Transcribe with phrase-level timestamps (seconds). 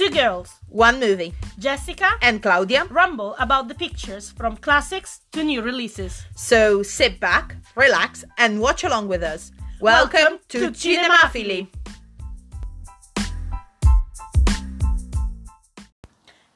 [0.00, 1.34] Two girls, One movie.
[1.58, 2.86] Jessica And Claudia.
[2.88, 6.24] rumble about the pictures from classics to new releases.
[6.34, 9.52] So sit back, relax, and watch along with us.
[9.78, 11.68] Welcome, Welcome to, to Cinemafily.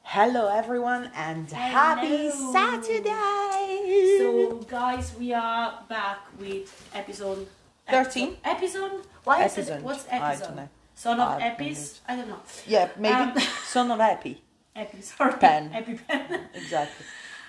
[0.01, 4.17] Hello, everyone, and happy Saturday!
[4.17, 7.47] So, guys, we are back with episode
[7.91, 8.37] 13?
[8.43, 9.05] Episode?
[9.23, 9.77] Why is Episode.
[9.77, 9.83] it?
[9.83, 10.69] What's episode?
[10.95, 11.99] Son of I have no Epis?
[12.07, 12.39] I don't know.
[12.67, 14.41] yeah, maybe Um, son of Epi.
[14.75, 15.33] Epi, sorry.
[15.33, 15.69] Pen.
[15.73, 16.39] EpiPen.
[16.53, 17.05] Exactly.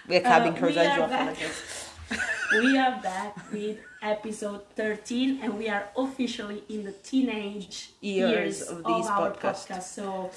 [0.08, 1.36] We're cabin Uh, we are back.
[2.52, 8.62] we are back with episode 13 and we are officially in the teenage Years years,
[8.62, 9.66] of of, our podcasts.
[9.66, 10.30] podcast so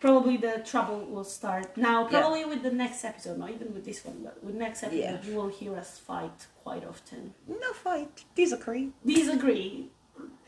[0.00, 2.08] probably the trouble will start now Yeah.
[2.20, 5.22] probably with the next episode not even with this one but with next episode Yeah.
[5.22, 8.24] you will hear us fight quite often No fight.
[8.34, 8.92] Disagree.
[9.04, 9.90] disagree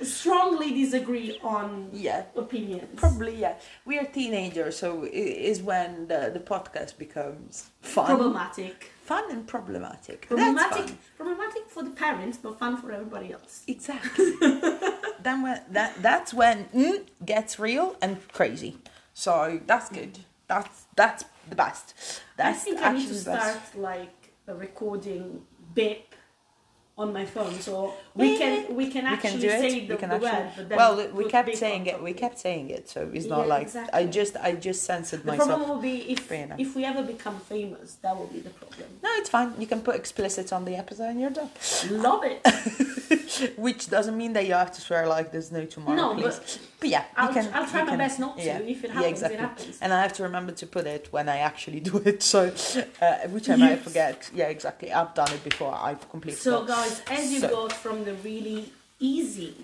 [0.02, 2.24] strongly disagree on Yeah.
[2.36, 3.54] opinions Probably, yeah.
[3.84, 8.06] We are teenagers, so it is when the, the podcast becomes fun.
[8.06, 10.26] problematic Fun and problematic.
[10.28, 14.32] Problematic problematic for the parents but fun for everybody else Exactly.
[15.22, 18.78] then when that that's when mm, gets real and crazy.
[19.14, 20.18] So that's good.
[20.48, 21.94] That's that's the best.
[22.36, 23.70] That's I think I need to the best.
[23.72, 25.42] start like a recording
[25.74, 26.14] beep
[26.98, 29.60] on my phone, so we can we can we actually can do it.
[29.60, 30.30] say the, we can the actually.
[30.62, 30.68] word.
[30.70, 32.02] But well, we kept saying it.
[32.02, 33.92] We kept saying it, so it's not Yeah, like exactly.
[34.00, 35.48] I just I just censored The myself.
[35.48, 38.88] problem will be if if we ever become famous, that will be the problem.
[39.02, 39.52] No, it's fine.
[39.58, 41.50] You can put explicit on the episode and you're done.
[41.90, 42.40] Love it.
[43.58, 46.38] Which doesn't mean that you have to swear like there's no tomorrow, No, please.
[46.38, 47.48] but But, yeah, I'll- can.
[47.54, 48.42] I'll try my can- best not to.
[48.70, 49.78] If it happens, it happens.
[49.80, 52.22] And I have to remember to put it when I actually do it.
[52.22, 52.52] So,
[53.00, 54.30] uh, which I might forget.
[54.34, 54.92] Yeah, exactly.
[54.92, 55.74] I've done it before.
[55.74, 56.38] I've completely.
[56.40, 59.54] so guys, as you So- got from the really easy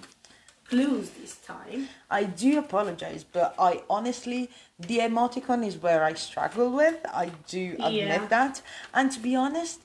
[0.69, 6.71] clues this time, I do apologize, but I honestly, the emoticon is where I struggle
[6.71, 6.97] with.
[7.13, 8.27] I do admit Yeah.
[8.27, 8.63] that.
[8.95, 9.81] And to be honest,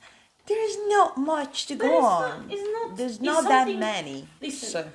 [0.45, 2.47] there's not much to But go it's not- on.
[2.49, 4.29] it's not- There's not that many.
[4.41, 4.89] Listen, So,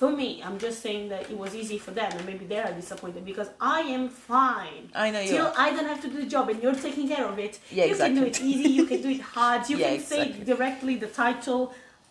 [0.00, 2.72] for me, I'm just saying that it was easy for them, and maybe they are
[2.82, 4.82] disappointed because I am fine.
[5.04, 5.54] I know you Till are.
[5.66, 7.54] I don't have to do the job, and you're taking care of it.
[7.78, 8.70] Yeah, you can do it easy.
[8.78, 9.60] You can do it hard.
[9.70, 10.32] You Yeah, can exactly.
[10.38, 11.62] say directly the title.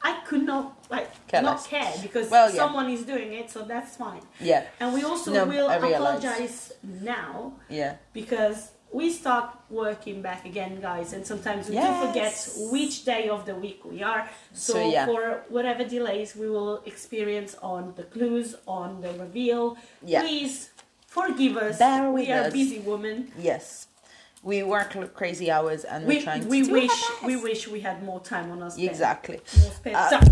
[0.10, 1.68] I could not like Care not less.
[1.76, 2.56] care because Well, yeah.
[2.62, 4.22] someone is doing it, so that's fine.
[4.52, 7.34] yeah, And we also No, will apologize now
[7.80, 7.92] yeah.
[8.20, 8.60] because
[8.92, 11.88] we start working back again, guys, and sometimes we Yes.
[12.02, 14.28] do forget which day of the week we are.
[14.54, 15.06] So, So, yeah.
[15.06, 20.22] for whatever delays we will experience on the clues, on the reveal, Yeah.
[20.22, 20.70] please
[21.06, 21.78] forgive us.
[21.78, 22.54] Bear we are us.
[22.54, 23.32] busy women.
[23.38, 23.88] Yes.
[24.42, 27.82] We work crazy hours and We, we're trying we to do wish we wish we
[27.82, 28.78] had more time on us.
[28.78, 29.40] Exactly.
[29.62, 30.32] More spare Uh, time.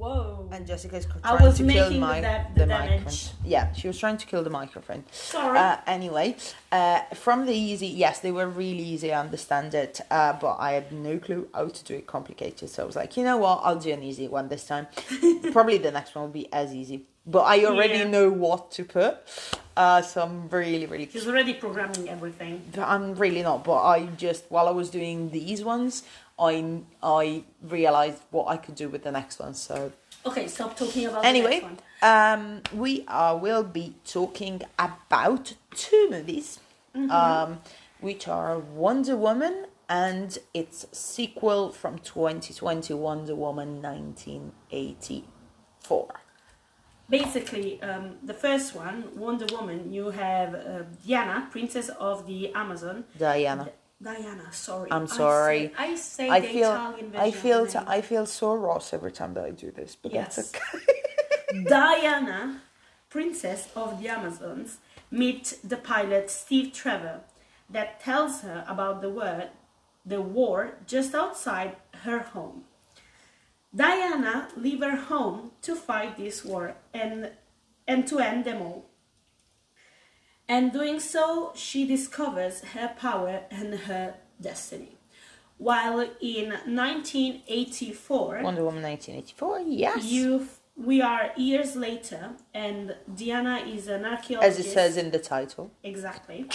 [0.00, 0.48] Whoa.
[0.50, 3.12] And Jessica's c- I trying was to kill making the my da- the the microphone.
[3.44, 5.04] Yeah, she was trying to kill the microphone.
[5.12, 5.58] Sorry.
[5.58, 6.36] Uh, anyway,
[6.72, 9.12] uh, from the easy, yes, they were really easy.
[9.12, 12.70] I understand it, uh, but I had no clue how to do it complicated.
[12.70, 13.60] So I was like, you know what?
[13.62, 14.86] I'll do an easy one this time.
[15.52, 17.04] Probably the next one will be as easy.
[17.26, 18.04] But I already Yeah.
[18.08, 19.18] know what to put,
[19.76, 22.62] uh, so I'm really, really She's already programming everything.
[22.78, 26.02] I'm really not, but I just while I was doing these ones,
[26.40, 29.54] I I realized what I could do with the next one.
[29.54, 29.92] So
[30.26, 32.12] Okay, stop talking about anyway, the next one.
[32.42, 36.58] um, we are will be talking about two movies,
[36.96, 37.10] Mm-hmm.
[37.10, 37.60] um,
[38.00, 43.80] which are Wonder Woman and its sequel from 2020, Wonder Woman
[44.70, 46.08] 1984.
[47.08, 53.04] Basically, um, the first one, Wonder Woman, you have uh, Diana, Princess of the Amazon.
[53.18, 53.68] Diana.
[54.02, 54.90] Diana, sorry.
[54.90, 55.58] I'm I sorry.
[55.68, 57.68] say- I say, I the feel Italian version I feel.
[57.86, 60.36] I feel so Ross every time that I do this, but Yes.
[60.36, 61.64] that's okay.
[61.68, 62.62] Diana,
[63.10, 64.78] Princess of the Amazons,
[65.10, 67.20] meet the pilot Steve Trevor
[67.68, 69.44] that tells her about the war,
[70.06, 72.64] the war just outside her home.
[73.74, 77.30] Diana leave her home to fight this war and
[77.86, 78.89] and to end them all.
[80.50, 84.96] And doing so, she discovers her power and her destiny.
[85.58, 90.04] While in 1984, Wonder Woman 1984, yes.
[90.04, 95.18] you we are years later and diana is an archaeologist As it says in the
[95.18, 95.70] title.
[95.82, 96.46] exactly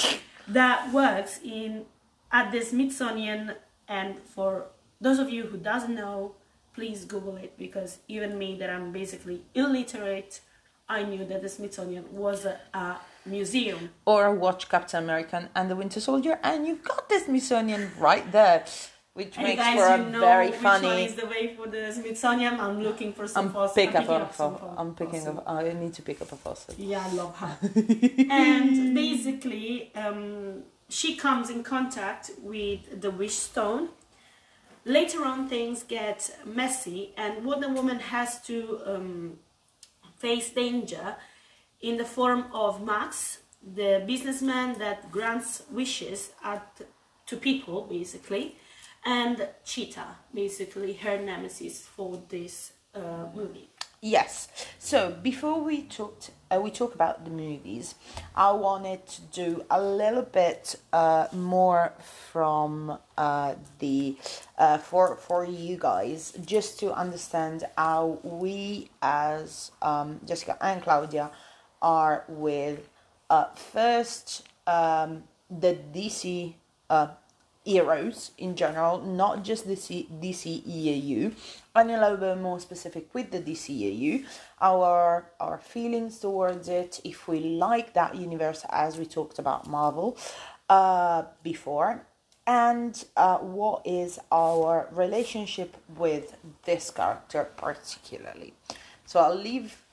[0.48, 1.86] that works in
[2.32, 3.54] at the smithsonian
[3.88, 4.66] and for
[5.00, 6.34] those of you who doesn't know
[6.74, 10.42] please google it because even me that i'm basically illiterate
[10.90, 12.96] i knew that the smithsonian was a, a
[13.26, 18.30] museum Or watch Captain American and the Winter Soldier, and you've got the Smithsonian right
[18.32, 18.66] there.
[19.14, 21.06] which And makes guys, for a you know very which one funny.
[21.06, 22.60] is the way for the Smithsonian.
[22.60, 23.76] I'm looking for some I'm fossil.
[23.76, 24.68] pick I'm up picking up some fossil.
[24.76, 25.38] fo- I'm picking fossil.
[25.40, 25.50] up.
[25.50, 26.74] I need to pick up a fossil.
[26.78, 27.54] Yeah, I love her.
[28.30, 33.90] and basically, um, she comes in contact with the wish stone.
[34.84, 39.40] Later on, things get messy, and Wonder Woman has to um,
[40.18, 41.16] face danger
[41.82, 46.82] in the form of Max, the businessman that grants wishes at,
[47.26, 48.56] to people, basically,
[49.06, 53.70] and Cheetah, basically her nemesis for this uh, movie.
[54.02, 54.50] Yes.
[54.78, 57.96] So before we talked, uh, we talk about the movies.
[58.36, 61.94] I wanted to do a little bit uh, more
[62.32, 64.16] from uh, the
[64.60, 71.32] uh, for for you guys, just to understand how we as um, Jessica and Claudia
[71.86, 72.90] are with
[73.30, 76.56] uh, first um, the DC
[76.90, 77.10] uh,
[77.64, 81.34] heroes in general, not just the C- DCEU,
[81.76, 84.26] and a little bit more specific with the DCEU,
[84.60, 90.18] our our feelings towards it, if we like that universe as we talked about Marvel
[90.70, 92.04] uh, before,
[92.48, 98.54] and uh, what is our relationship with this character particularly.
[99.06, 99.85] So I'll leave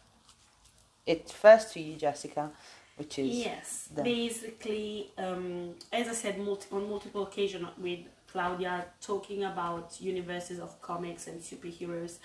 [1.06, 2.50] it first to you, Jessica,
[2.96, 8.00] which is Yes, the- basically, um, as I said multi- on multiple occasions with
[8.30, 12.18] Claudia, talking about universes of comics and superheroes,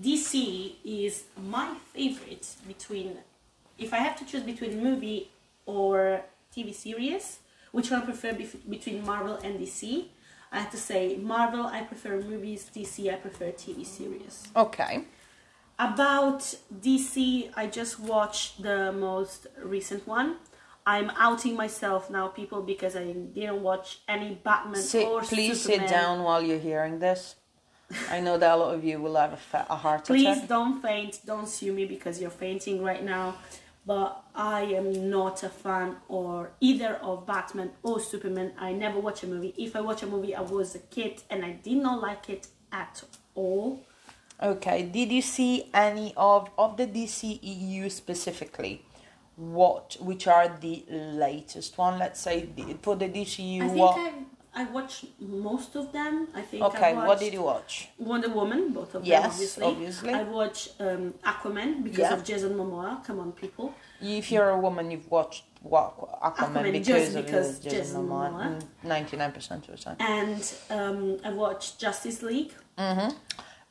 [0.00, 3.18] DC is my favorite between.
[3.78, 5.30] If I have to choose between movie
[5.66, 6.22] or
[6.54, 7.38] TV series,
[7.72, 10.08] which one I prefer bef- between Marvel and DC?
[10.50, 11.66] I have to say Marvel.
[11.66, 12.70] I prefer movies.
[12.74, 13.10] DC.
[13.12, 14.44] I prefer TV series.
[14.56, 15.04] okay.
[15.78, 16.40] About
[16.80, 20.36] DC, I just watched the most recent one.
[20.84, 25.88] I'm outing myself now, people, because I didn't watch any Batman Sit, or please Superman.
[25.88, 27.36] sit down while you're hearing this.
[28.10, 30.38] I know that a lot of you will have a, fa- a heart Please attack.
[30.38, 31.20] Please don't faint.
[31.24, 33.36] Don't sue me because you're fainting right now.
[33.86, 38.52] But I am not a fan or either of Batman or Superman.
[38.58, 39.54] I never watch a movie.
[39.56, 42.48] If I watch a movie, I was a kid and I did not like it
[42.72, 43.02] at
[43.34, 43.86] all.
[44.40, 48.82] Okay, did you see any of of the DCEU specifically?
[49.36, 51.98] What which are the latest one?
[51.98, 53.62] Let's say the, for the DCU.
[53.62, 53.98] I think what?
[53.98, 56.28] I, I watched most of them.
[56.34, 57.88] I think okay, I what did you watch?
[57.98, 59.64] Wonder Woman, both of Yes, them, obviously.
[59.64, 60.14] obviously.
[60.14, 62.14] I watched um, Aquaman because Yeah.
[62.14, 63.04] of Jason Momoa.
[63.04, 63.74] Come on, people.
[64.00, 68.62] If you're a woman, you've watched what Aquaman, Aquaman because of because Jason Jason Momoa.
[68.84, 69.96] Ninety nine percent of the time.
[70.00, 72.52] And um, I watched Justice League.
[72.78, 73.16] Mm-hmm.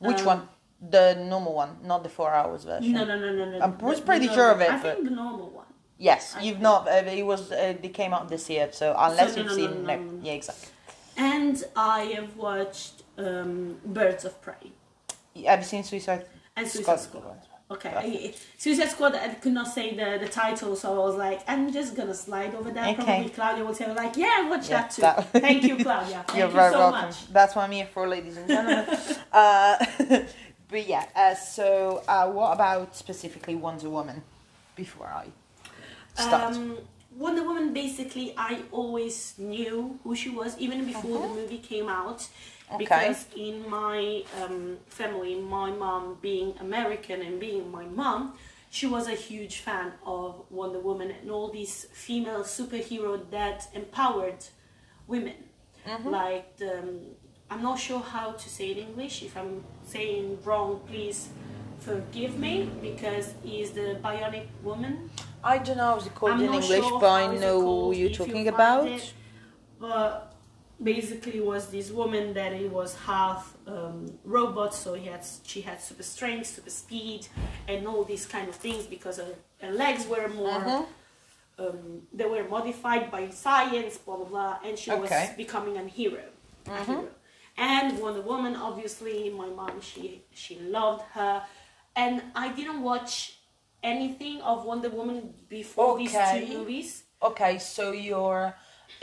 [0.06, 0.48] Which Um, one?
[0.80, 2.92] The normal one, not the four hours version.
[2.92, 3.58] No, no, no, no, no.
[3.58, 5.66] I was pretty sure of it, I think the normal one.
[5.98, 6.86] Yes, I you've think- not.
[6.86, 7.50] Uh, it was.
[7.50, 10.32] Uh, they came out this year, so unless no, you've no, seen, no, no, yeah,
[10.34, 10.68] exactly.
[11.16, 14.70] And I have watched um, Birds of Prey
[15.46, 16.26] Have you seen Suicide?
[16.56, 17.38] and Suicide Squad.
[17.70, 19.14] Okay, I, Suicide Squad.
[19.16, 22.54] I could not say the, the title, so I was like, I'm just gonna slide
[22.54, 22.88] over that.
[22.94, 23.04] Okay.
[23.04, 25.02] Probably Claudia will say like, Yeah, I watched Yeah, that too.
[25.02, 26.24] that- Thank you, Claudia.
[26.28, 27.00] Thank You're you very so welcome.
[27.08, 27.28] much.
[27.32, 28.86] That's what I'm here for, ladies and gentlemen.
[29.32, 29.76] uh,
[30.70, 34.22] but yeah, uh, so uh, what about specifically Wonder Woman?
[34.76, 35.26] Before I
[36.14, 36.78] start, Um,
[37.16, 42.28] Wonder Woman, basically, I always knew who she was, even before the movie came out.
[42.70, 42.78] Okay.
[42.78, 48.34] Because in my um, family, my mom being American and being my mom,
[48.70, 54.44] she was a huge fan of Wonder Woman and all these female superhero that empowered
[55.06, 55.34] women.
[56.04, 57.00] Like, the, um,
[57.50, 59.22] I'm not sure how to say it in English.
[59.22, 61.28] If I'm saying wrong, please
[61.80, 65.10] forgive me because is the bionic woman
[65.42, 68.10] I don't know how it's called I'm in English, sure but I know who you're
[68.10, 68.88] if you talking about.
[68.88, 69.12] it.
[69.78, 70.34] But
[70.82, 75.80] basically, was this woman that it was half um, robot, so he had she had
[75.80, 77.28] super strength, super speed,
[77.68, 80.60] and all these kind of things because her, her legs were more.
[80.60, 80.86] Mhm.
[81.60, 85.00] Um, they were modified by science, blah blah blah, and she Okay.
[85.28, 86.22] was becoming a hero,
[86.66, 87.08] a hero.
[87.58, 91.42] And Wonder Woman, obviously, my mom she she loved her,
[91.96, 93.38] and I didn't watch
[93.82, 96.46] anything of Wonder Woman before these Okay.
[96.46, 97.02] two movies.
[97.20, 98.54] Okay, so your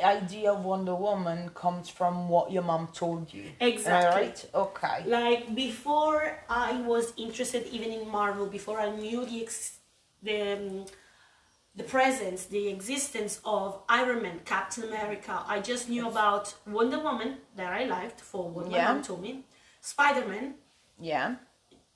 [0.02, 3.46] idea of Wonder Woman comes from what your mom told you.
[3.60, 4.10] Exactly.
[4.10, 5.04] Alright, okay.
[5.06, 8.46] Like before, I was interested even in Marvel.
[8.48, 9.80] Before I knew the ex-
[10.24, 10.86] the um,
[11.76, 15.44] the presence, the existence of Iron Man, Captain America.
[15.46, 18.94] I just knew about Wonder Woman that I liked for what my Yeah.
[18.94, 19.44] mom told me,
[19.82, 20.56] Spider Man,
[21.00, 21.36] Yeah.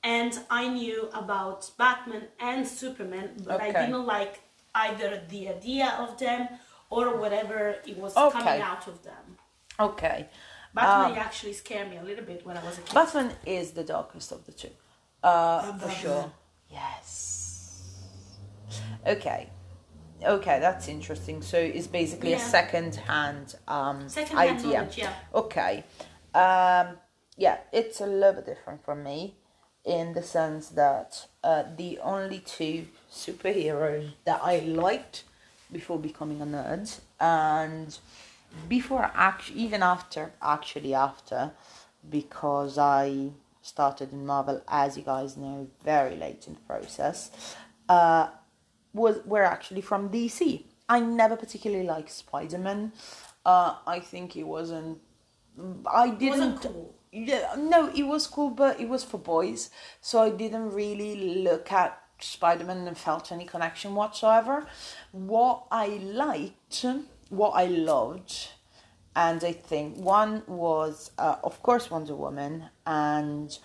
[0.04, 4.42] and I knew about Batman and Superman, but I didn't like
[4.76, 6.48] either the idea of them
[6.90, 8.38] or whatever it was Okay.
[8.38, 9.38] coming out of them.
[9.80, 10.28] Okay.
[10.74, 12.94] Batman Um, actually scared me a little bit when I was a kid.
[12.94, 14.72] Batman is the darkest of the two,
[15.24, 16.32] uh, for sure.
[16.70, 17.86] Yes.
[19.08, 19.50] Okay.
[20.24, 21.42] Okay, that's interesting.
[21.42, 22.44] So it's basically a Yeah.
[22.48, 24.72] second-hand um, Second-hand idea.
[24.80, 25.14] knowledge, yeah.
[25.34, 25.84] Okay.
[26.34, 26.98] Um,
[27.38, 29.36] yeah, it's a little bit different for me
[29.86, 35.24] in the sense that uh, the only two superheroes that I liked
[35.72, 37.98] before becoming a nerd and
[38.68, 41.52] before actually even after actually after
[42.10, 43.30] because I
[43.62, 47.30] started in Marvel as you guys know very late in the process
[47.88, 48.30] uh,
[48.94, 50.64] was were actually from DC.
[50.88, 52.94] I never particularly liked Spider Man.
[53.46, 55.00] Uh, I think it wasn't.
[55.92, 56.40] I didn't.
[56.40, 56.96] wasn't cool.
[57.12, 61.72] Yeah, no, it was cool, but it was for boys, so I didn't really look
[61.72, 64.68] at Spider Man and felt any connection whatsoever.
[65.12, 66.86] What I liked,
[67.30, 68.50] what I loved,
[69.16, 73.58] and I think one was, uh, of course, Wonder Woman, and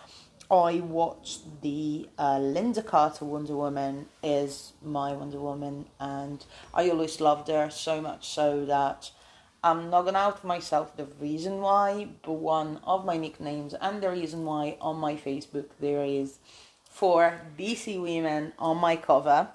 [0.54, 7.20] I watched the uh, Lynda Carter Wonder Woman is my Wonder Woman, and I always
[7.20, 9.10] loved her so much so that
[9.64, 14.10] I'm not gonna out myself the reason why, but one of my nicknames and the
[14.10, 16.38] reason why on my Facebook there is
[16.84, 19.48] four DC women on my cover.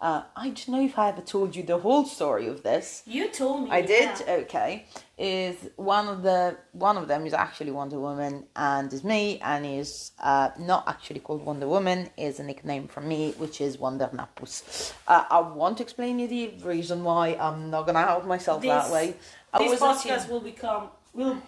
[0.00, 3.02] Uh, I don't know if I ever told you the whole story of this.
[3.06, 3.70] You told me.
[3.70, 4.08] I did.
[4.26, 4.34] yeah.
[4.36, 4.86] Okay,
[5.18, 9.66] is one of the one of them is actually Wonder Woman and is me, and
[9.66, 12.08] is uh, not actually called Wonder Woman.
[12.16, 14.94] Is a nickname from me, which is Wonder Napus.
[15.06, 17.36] Uh, I won't explain you the reason why.
[17.38, 19.14] I'm not gonna help myself that way.
[19.52, 21.42] I This was a teen- will become will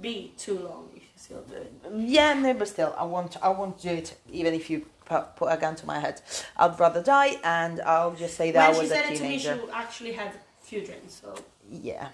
[0.00, 1.72] be too long if you still do it.
[1.94, 4.16] Yeah, no, but still, I want I want to do it.
[4.32, 6.20] Even if you put, put a gun to my head,
[6.56, 9.18] I'd rather die, and I'll just say that when I was a teenager.
[9.18, 11.14] When she said it to me, she actually had a few drinks.
[11.22, 11.34] So
[11.70, 12.08] yeah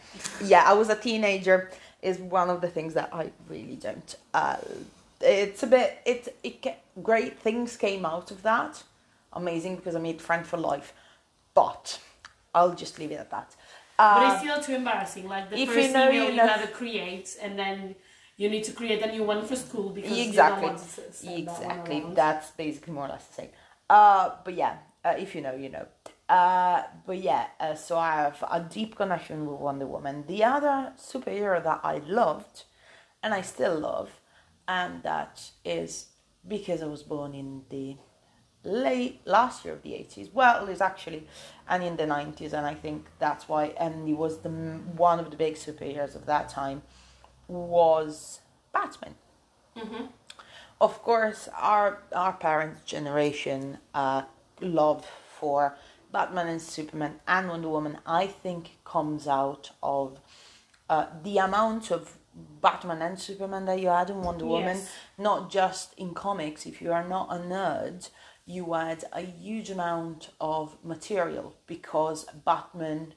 [0.44, 1.70] yeah i was a teenager
[2.00, 4.56] is one of the things that i really don't uh
[5.20, 6.64] it's a bit it it
[7.02, 8.82] great things came out of that
[9.34, 10.92] amazing because i made friends for life
[11.54, 12.00] but
[12.54, 13.54] i'll just leave it at that
[13.98, 15.28] but uh, it's still too embarrassing.
[15.28, 16.46] Like the first you know, email you you, know.
[16.46, 17.94] gotta create, and then
[18.36, 20.84] you need to create a new one for school because exactly you don't want to
[20.84, 22.04] s- that exactly.
[22.14, 23.50] that's basically more or less the same.
[23.88, 25.86] Uh but yeah uh, if you know you know.
[26.28, 30.24] Uh but yeah uh, so i have a deep connection with wonder woman.
[30.26, 32.64] The other superhero that i loved
[33.22, 34.20] and i still love
[34.66, 36.06] and that is
[36.46, 37.96] because i was born in the
[38.64, 41.26] late last year of the 80s well it's actually
[41.68, 45.30] and in the 90s and i think that's why and he was the one of
[45.30, 46.82] the big superheroes of that time
[47.52, 48.40] was
[48.72, 49.14] batman
[49.76, 50.08] Mhm.
[50.80, 54.22] of course our our parents generation uh
[54.60, 55.04] love
[55.38, 55.76] for
[56.12, 60.20] batman and superman and wonder woman i think comes out of
[60.90, 64.78] uh, the amount of batman and superman that you had in wonder woman
[65.18, 68.10] not just in comics if you are not a nerd
[68.44, 73.14] you had a huge amount of material because batman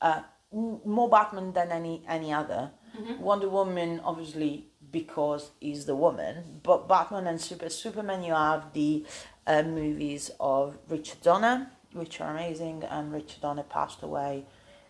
[0.00, 2.70] uh, more Batman than any any other.
[3.18, 9.04] Wonder Woman, obviously, because he's the woman, but Batman and Super Superman, you have the
[9.46, 14.44] uh, movies of Richard Donner, which are amazing, and Richard Donner passed away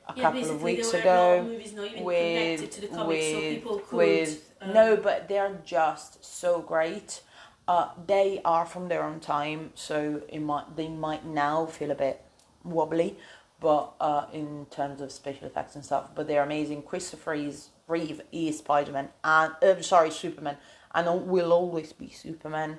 [0.09, 1.43] a Yeah, couple of weeks there were a lot ago.
[1.51, 3.97] movies not even with connected to the comics, so people could.
[3.97, 7.23] with um, no, but they're just so great.
[7.67, 11.95] Uh, they are from their own time, so it might they might now feel a
[11.95, 12.21] bit
[12.63, 13.17] wobbly,
[13.61, 16.83] but uh, in terms of special effects and stuff, but they're amazing.
[16.83, 20.57] Christopher is Reeve is Spider Man, and uh, sorry Superman,
[20.95, 22.79] and will always be Superman.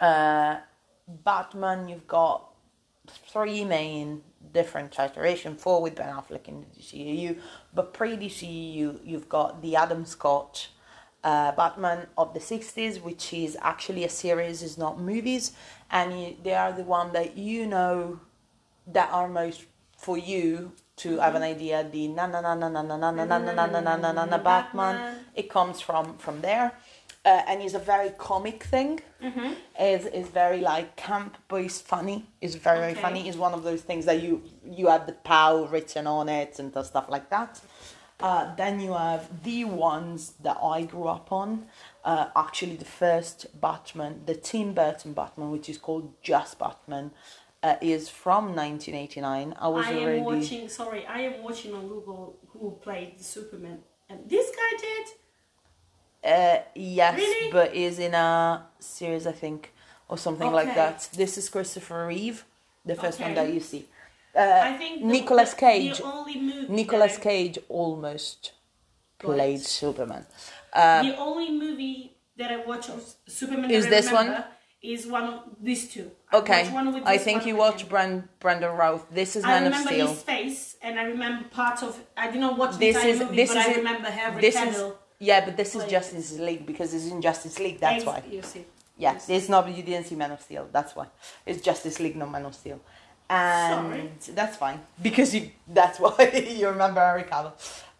[0.00, 0.58] Uh,
[1.06, 2.50] Batman, you've got
[3.06, 4.22] three main
[4.52, 7.38] different iteration, four with Ben Affleck in the DCU,
[7.72, 10.68] but pre DCU you've got the Adam Scott
[11.22, 15.52] uh, Batman of the 60s, which is actually a series, is not movies,
[15.90, 18.20] and you, they are the one that you know
[18.86, 19.64] that are most
[19.96, 23.24] for you to have an idea the na na na na na na na na
[23.24, 25.16] na na na na na na na Batman.
[25.34, 26.72] It comes from from there,
[27.24, 29.00] uh, and it's a very comic thing.
[29.22, 29.56] Mhm.
[29.80, 32.26] Is is very like camp, but it's funny.
[32.40, 33.02] It's very very Okay.
[33.02, 33.28] funny.
[33.28, 36.72] It's one of those things that you you have the POW written on it and
[36.84, 37.60] stuff like that.
[38.20, 41.66] Uh, then you have the ones that I grew up on.
[42.04, 47.10] Uh, actually, the first Batman, the Tim Burton Batman, which is called Just Batman,
[47.64, 49.54] uh, is from 1989.
[49.58, 50.18] I was I already.
[50.18, 50.68] am watching.
[50.68, 53.78] Sorry, I am watching on Google who played the Superman,
[54.10, 55.06] and this guy did.
[56.34, 57.50] Uh, yes, Really?
[57.52, 59.72] but is in a series, I think,
[60.08, 61.08] or something like that.
[61.14, 62.44] This is Christopher Reeve,
[62.84, 63.82] the first one that you see.
[64.34, 65.98] Uh, I think the- Nicolas Cage.
[65.98, 68.52] The only movie Nicolas Cage almost
[69.18, 70.24] played Superman.
[70.72, 74.44] Uh, the only movie that I watch of Superman Is this one?
[74.82, 76.10] is one of these two.
[76.34, 77.88] I okay, watched one with I think you with watch him.
[77.88, 79.06] Brand, Brandon Routh.
[79.10, 80.06] This is I Man of remember Steel.
[80.08, 81.98] his face, and I remember part of.
[82.16, 84.56] I did not watch the This is movie, this but is I remember Henry this
[84.56, 84.84] is
[85.20, 87.78] yeah, but this is Justice League because it's in Justice League.
[87.80, 88.22] That's Ex- why.
[88.30, 88.64] You see.
[88.96, 89.28] Yeah, Yes.
[89.28, 90.68] it's not you didn't see Man of Steel.
[90.72, 91.06] That's why
[91.46, 92.80] it's Justice League, not Man of Steel,
[93.30, 95.50] and that's fine because you.
[95.66, 97.52] That's why you remember Henry Cavill.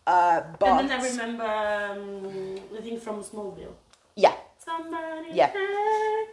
[0.07, 3.73] Uh, but And then I remember um, the thing from Smallville.
[4.17, 5.29] yeah, Somebody.
[5.33, 5.53] Yeah.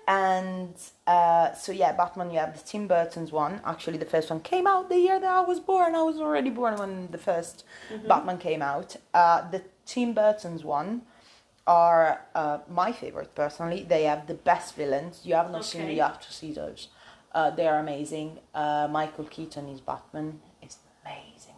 [0.07, 0.73] and
[1.07, 2.31] uh, so yeah, Batman.
[2.31, 3.61] You have the Tim Burton's one.
[3.65, 5.95] Actually, the first one came out the year that I was born.
[5.95, 7.63] I was already born when the 1st
[8.07, 8.95] Batman came out.
[9.13, 11.01] Uh, the Tim Burton's one
[11.67, 13.83] are uh, my favorite personally.
[13.87, 15.21] They have the best villains.
[15.23, 15.95] You have not seen, Okay.
[15.95, 16.87] you have to see those.
[17.33, 18.39] Uh, they are amazing.
[18.53, 20.39] Uh, Michael Keaton is Batman.
[20.61, 21.55] Is amazing.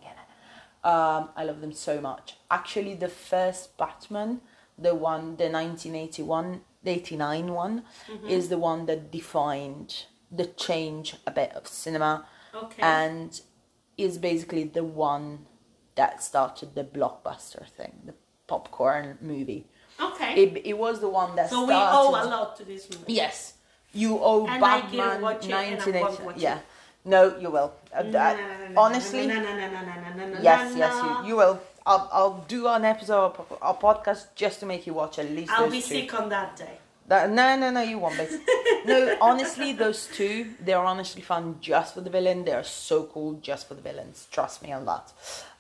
[0.86, 2.36] Um, I love them so much.
[2.52, 4.42] Actually, the first Batman,
[4.78, 8.28] the one, the 1981, 89 one, mm-hmm.
[8.28, 12.26] is the one that defined the change a bit of cinema.
[12.56, 12.82] Okay.
[12.82, 13.40] And
[13.98, 15.46] is basically the one
[15.96, 18.14] that started the blockbuster thing, the
[18.48, 19.68] popcorn movie.
[20.00, 20.44] Okay.
[20.44, 21.68] It, it was the one that so started.
[21.68, 23.14] We owe a lot to this movie.
[23.14, 23.54] Yes.
[23.94, 26.42] You owe and Batman 1980.
[26.42, 26.60] Yeah.
[27.06, 27.74] No, you will.
[28.76, 29.28] Honestly.
[29.28, 31.62] Yes, yes, you, you will.
[31.86, 35.52] I'll I'll do an episode of a podcast just to make you watch at least
[35.52, 35.88] I'll be two.
[35.88, 36.78] sick on that day.
[37.08, 38.28] That, no, no, no, you won't be.
[38.86, 42.46] no, honestly, those two, they're honestly fun just for the villain.
[42.46, 44.28] They're so cool just for the villains.
[44.32, 45.12] Trust me on that.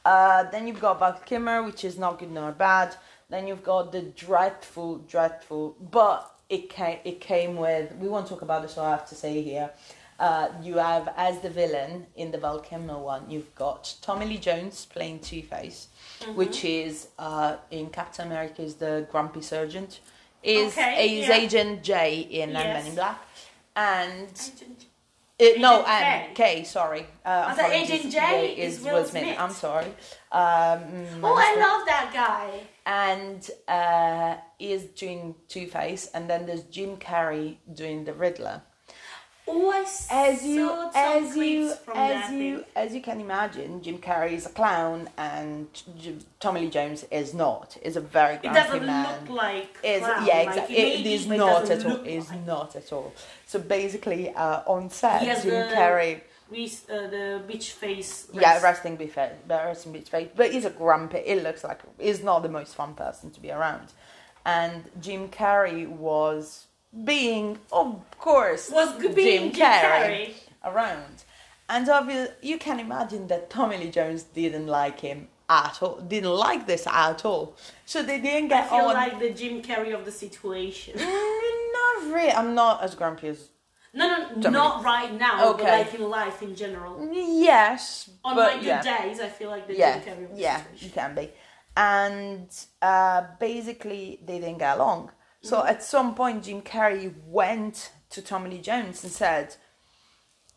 [0.05, 2.95] Uh, then you've got Val Kilmer, which is not good nor bad.
[3.29, 8.41] Then you've got the dreadful, dreadful, but it came, it came with, we won't talk
[8.41, 9.71] about this, so I have to say here.
[10.19, 14.37] Uh, you have, as the villain in the Val Kilmer one, you've got Tommy Lee
[14.37, 15.87] Jones playing Two Face,
[16.35, 19.99] which is uh, in Captain America is the grumpy sergeant
[20.43, 21.35] is Okay, is yeah.
[21.35, 23.21] Agent J in uh, Men in Black,
[23.75, 24.85] and Agent-
[25.39, 26.55] uh, no, Agent um, K.
[26.57, 26.63] K.
[26.63, 27.91] Sorry, uh, I apologies.
[27.91, 28.19] Agent J
[28.57, 29.35] Yeah, is Will Smith.
[29.39, 29.87] I'm sorry.
[30.31, 30.81] Um,
[31.23, 32.59] Oh, I love that guy.
[32.85, 38.61] and uh, is doing Two Face, and then there's Jim Carrey doing the Riddler.
[40.09, 42.65] As you, as you, from as you, thing.
[42.75, 45.67] as you can imagine, Jim Carrey is a clown, and
[45.99, 47.77] J- Tommy Lee Jones is not.
[47.81, 49.21] Is a very It doesn't man.
[49.21, 52.29] look like is clown, yeah exactly it it may is it not at all is
[52.29, 52.45] like.
[52.45, 53.13] not at all
[53.45, 58.27] so basically uh, on set Jim the- Carrey Res- uh, the bitch face.
[58.33, 62.23] yeah resting bitch face resting bitch face but he's a grumpy it looks like he's
[62.23, 63.87] not the most fun person to be around
[64.45, 66.67] and Jim Carrey was
[67.03, 70.33] being of course Was being Jim Carrey.
[70.63, 71.23] around
[71.69, 76.29] and obviously you can imagine that Tommy Lee Jones didn't like him at all didn't
[76.31, 79.93] like this at all so they didn't I get feel on like the Jim Carrey
[79.93, 80.93] of the situation.
[80.97, 82.31] Mm, not really.
[82.31, 83.49] I'm not as grumpy as.
[83.93, 84.49] No, no, me.
[84.49, 85.63] not right now, Okay.
[85.63, 87.07] but like in life in general.
[87.11, 90.35] Yes, On but my good yeah, days, I feel like the yeah, Jim Carrey of
[90.35, 91.29] the yeah, you can be.
[91.77, 92.47] And
[92.81, 95.11] uh, basically, they didn't get along.
[95.43, 95.67] So Mm-hmm.
[95.67, 99.55] at some point, Jim Carrey went to Tommy Lee Jones and said,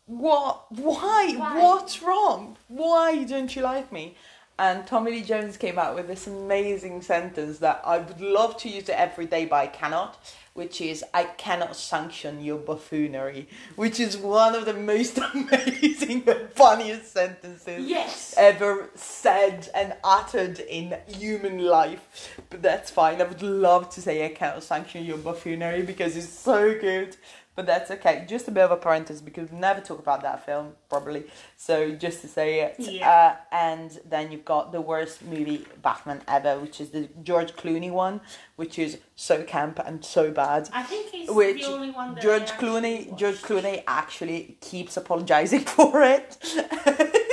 [0.05, 0.71] "What?
[0.71, 1.33] Why?
[1.37, 1.61] Why?
[1.61, 2.57] What's wrong?
[2.67, 4.15] Why don't you like me?"
[4.59, 8.69] And Tommy Lee Jones came out with this amazing sentence that I would love to
[8.69, 10.17] use it every day, but I cannot,
[10.55, 16.49] which is, I cannot sanction your buffoonery, which is one of the most amazing and
[16.53, 18.33] funniest sentences Yes.
[18.35, 22.33] ever said and uttered in human life.
[22.49, 23.21] But that's fine.
[23.21, 27.15] I would love to say I cannot sanction your buffoonery because it's so good.
[27.57, 28.23] But that's okay.
[28.29, 31.23] Just a bit of a parenthesis because we never talk about that film, probably.
[31.55, 32.75] So just to say it.
[32.77, 33.09] Yeah.
[33.09, 37.91] Uh, and then you've got the worst movie Batman ever, which is the George Clooney
[37.91, 38.21] one,
[38.57, 40.69] which is so camp and so bad.
[40.71, 43.19] I think he's Which the only one that George Clooney, watched.
[43.19, 46.37] George Clooney actually keeps apologizing for it,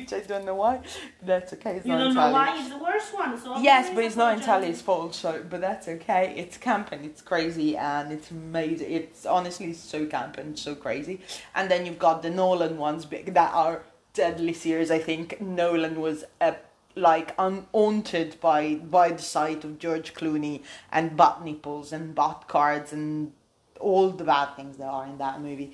[0.00, 0.80] which I don't know why.
[1.22, 1.76] That's okay.
[1.76, 3.38] It's You not don't know why he's the worst one.
[3.38, 5.14] So Yes, but it's not entirely his fault.
[5.14, 6.34] So, but that's okay.
[6.36, 8.90] It's camp and it's crazy and it's amazing.
[8.90, 11.20] It's honestly so camp and so crazy.
[11.54, 13.82] And then you've got the Nolan ones that are
[14.14, 14.90] deadly serious.
[14.90, 16.52] I think Nolan was uh,
[16.96, 22.92] like unhaunted by by the sight of George Clooney and butt nipples and butt cards
[22.92, 23.32] and
[23.78, 25.72] all the bad things there are in that movie.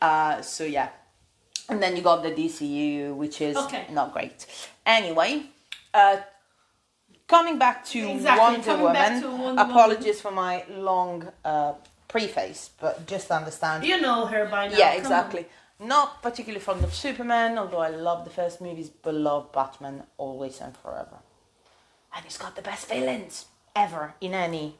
[0.00, 0.90] Uh, so yeah.
[1.68, 3.86] And then you got the DCU, which is Okay.
[3.90, 4.46] not great.
[4.84, 5.46] Anyway,
[5.92, 6.18] uh,
[7.26, 9.20] coming back to Exactly, Wonder coming Woman.
[9.22, 11.72] to Wonder apologies for my long uh,
[12.08, 13.84] preface, but just understand.
[13.84, 14.76] You know her by now.
[14.78, 15.46] yeah, come exactly.
[15.78, 20.60] Not particularly fond of Superman, although I love the first movies, but love Batman always
[20.60, 21.18] and forever.
[22.14, 24.76] and he's got the best villains ever in any.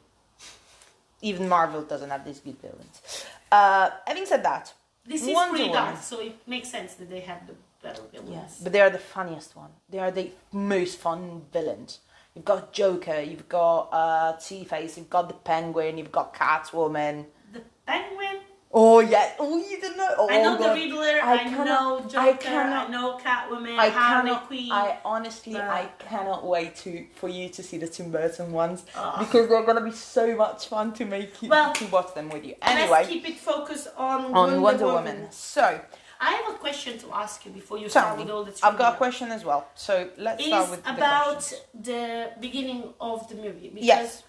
[1.21, 3.25] Even Marvel doesn't have these good villains.
[3.51, 4.73] Uh, having said that,
[5.07, 8.29] This is Wonder pretty dark, so it makes sense that they have the better villains.
[8.29, 9.69] Yes, but they are the funniest one.
[9.89, 11.99] They are the most fun villains.
[12.35, 17.25] You've got Joker, you've got uh, Two Face, you've got the Penguin, you've got Catwoman.
[17.53, 18.41] The Penguin.
[18.69, 20.09] Oh yeah, oh you didn't know.
[20.17, 20.75] Oh, I know God.
[20.75, 21.21] the Riddler.
[21.23, 22.19] I I, cannot- know I Joker.
[22.19, 23.79] I, cannot- know Catwoman.
[23.79, 24.47] I Harley cannot.
[24.47, 24.71] Quinn.
[24.71, 28.83] I honestly, but- I cannot wait to for you to see the Tim Burton ones
[28.95, 29.19] Ugh.
[29.19, 32.43] because they're gonna be so much fun to make you Well, to watch them with
[32.45, 32.55] you.
[32.61, 35.15] Let's Anyway, keep it focused on, on Wonder, Wonder Woman.
[35.15, 35.31] Woman.
[35.31, 35.79] So,
[36.19, 38.95] I have a question to ask you before you start with all the I've got
[38.95, 39.67] a question as well.
[39.75, 41.61] So let's Is start with the about questions.
[41.73, 44.23] the beginning of the movie because Yes.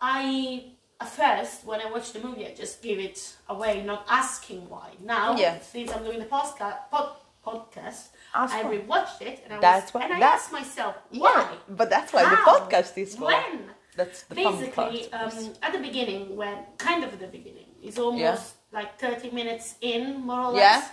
[0.00, 0.64] I
[1.00, 4.90] at first when I watched the movie I just give it away, not asking why.
[5.02, 5.58] Now Yeah.
[5.60, 10.02] since I'm doing the podcast pod, podcast, Ask I rewatched it and I That's was
[10.02, 11.48] why- and I asked myself Yeah, why.
[11.68, 13.24] but that's why the podcast is for.
[13.26, 13.70] When?
[13.96, 15.34] That's the Basically, part.
[15.34, 18.78] um, at the beginning, when kind of at the beginning, it's almost Yeah.
[18.78, 20.76] like 30 minutes in, more or Yeah.
[20.76, 20.88] less.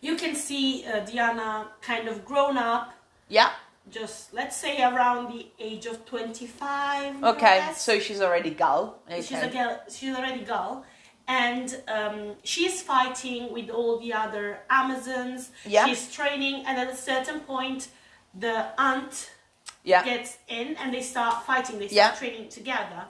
[0.00, 2.92] You can see uh, Diana kind of grown up,
[3.28, 3.50] yeah.
[3.90, 7.24] Just let's say around the age of 25.
[7.24, 8.98] Okay, so she's already Gal.
[9.06, 9.22] Okay.
[9.22, 9.80] she's a girl.
[9.90, 10.84] She's already girl,
[11.26, 15.50] and um, she's fighting with all the other Amazons.
[15.64, 15.86] Yeah.
[15.86, 17.88] She's training, and at a certain point,
[18.34, 19.30] the aunt
[19.84, 20.04] yeah.
[20.04, 22.12] gets in and they start fighting they Yeah.
[22.12, 23.04] start training together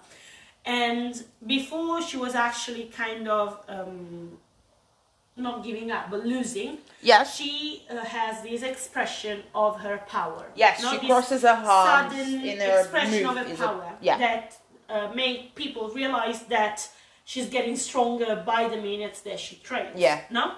[0.65, 4.39] and before she was actually kind of um,
[5.37, 7.37] not giving up but losing Yes.
[7.37, 12.45] she uh, has this expression of her power Yes, Not she crosses her arms sudden
[12.45, 14.18] in her expression move of her power yeah.
[14.18, 14.59] that
[14.90, 16.87] uh, make people realize that
[17.25, 20.21] she's getting stronger by the minutes that she trains Yeah.
[20.31, 20.53] no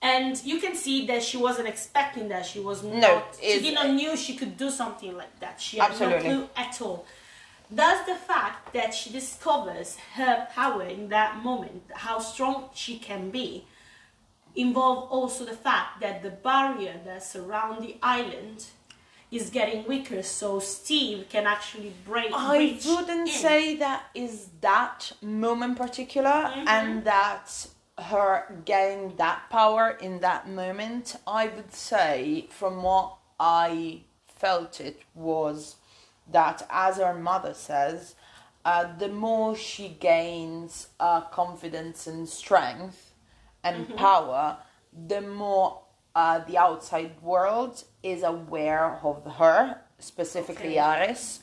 [0.00, 2.46] and you can see that she wasn't expecting that.
[2.46, 3.36] She was No, not.
[3.42, 5.60] she did not knew she could do something like that.
[5.60, 6.28] She had Absolutely.
[6.28, 7.04] no clue at all.
[7.74, 13.30] Does the fact that she discovers her power in that moment, how strong she can
[13.30, 13.64] be,
[14.56, 18.66] involve also the fact that the barrier that surrounds the island
[19.30, 22.30] is getting weaker, so Steve can actually break.
[22.32, 23.34] I wouldn't in.
[23.34, 26.68] say that is that moment particular Mm-hmm.
[26.68, 27.66] and that
[27.98, 31.16] her getting that power in that moment.
[31.26, 35.76] I would say, from what I felt, it was
[36.32, 38.14] that, as her mother says,
[38.64, 43.14] uh, the more she gains uh, confidence and strength
[43.64, 43.96] and Mm-hmm.
[43.96, 44.58] power,
[45.08, 45.82] the more
[46.14, 50.78] uh, the outside world is aware of her, specifically Okay.
[50.78, 51.40] Ares.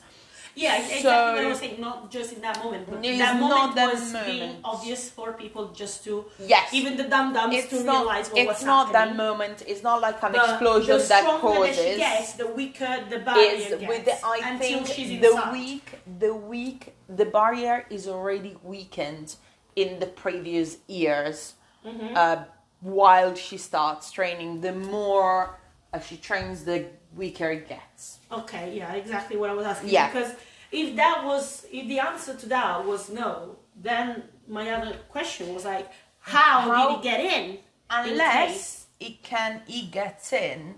[0.58, 1.80] Yeah, exactly So- what I was saying.
[1.80, 6.02] Not just in that moment, but that moment that was being obvious for people just
[6.04, 6.72] to Yes.
[6.72, 8.50] even the dum dums to not, realize what was happening.
[8.50, 9.62] it's not that moment.
[9.66, 11.96] It's not like an The- explosion the that stronger she causes.
[11.98, 15.52] gets, the weaker the barrier is gets with the I until think she's the inside.
[15.52, 15.86] weak
[16.24, 19.36] the weak the barrier is already weakened
[19.82, 21.54] in the previous years.
[21.84, 22.16] Mm-hmm.
[22.16, 22.36] Uh,
[22.80, 25.58] while she starts training, the more
[26.04, 28.18] she trains, the weaker it gets.
[28.30, 29.90] Okay, yeah, exactly what I was asking.
[29.90, 30.10] Yeah.
[30.12, 30.34] Because
[30.72, 35.64] if that was, if the answer to that was no, then my other question was
[35.64, 35.88] like,
[36.20, 37.50] how, How- did he get in?
[37.52, 37.58] in?
[37.88, 40.74] Unless it can, he gets in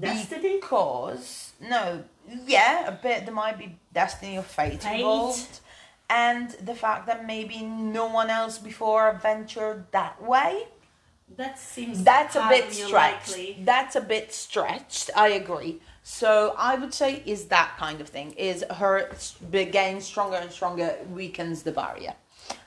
[0.00, 0.56] Destiny?
[0.60, 2.02] because no,
[2.46, 4.96] yeah, a bit there might be destiny or fate, Fate.
[5.00, 5.60] involved,
[6.08, 10.64] and the fact that maybe no one else before ventured that way.
[11.36, 13.28] That seems That's a bit stretched.
[13.34, 13.62] unlikely.
[13.64, 15.10] That's a bit stretched.
[15.16, 15.80] I agree.
[16.02, 18.32] So I would say is that kind of thing.
[18.32, 19.10] Is her
[19.50, 22.14] getting stronger and stronger weakens the barrier.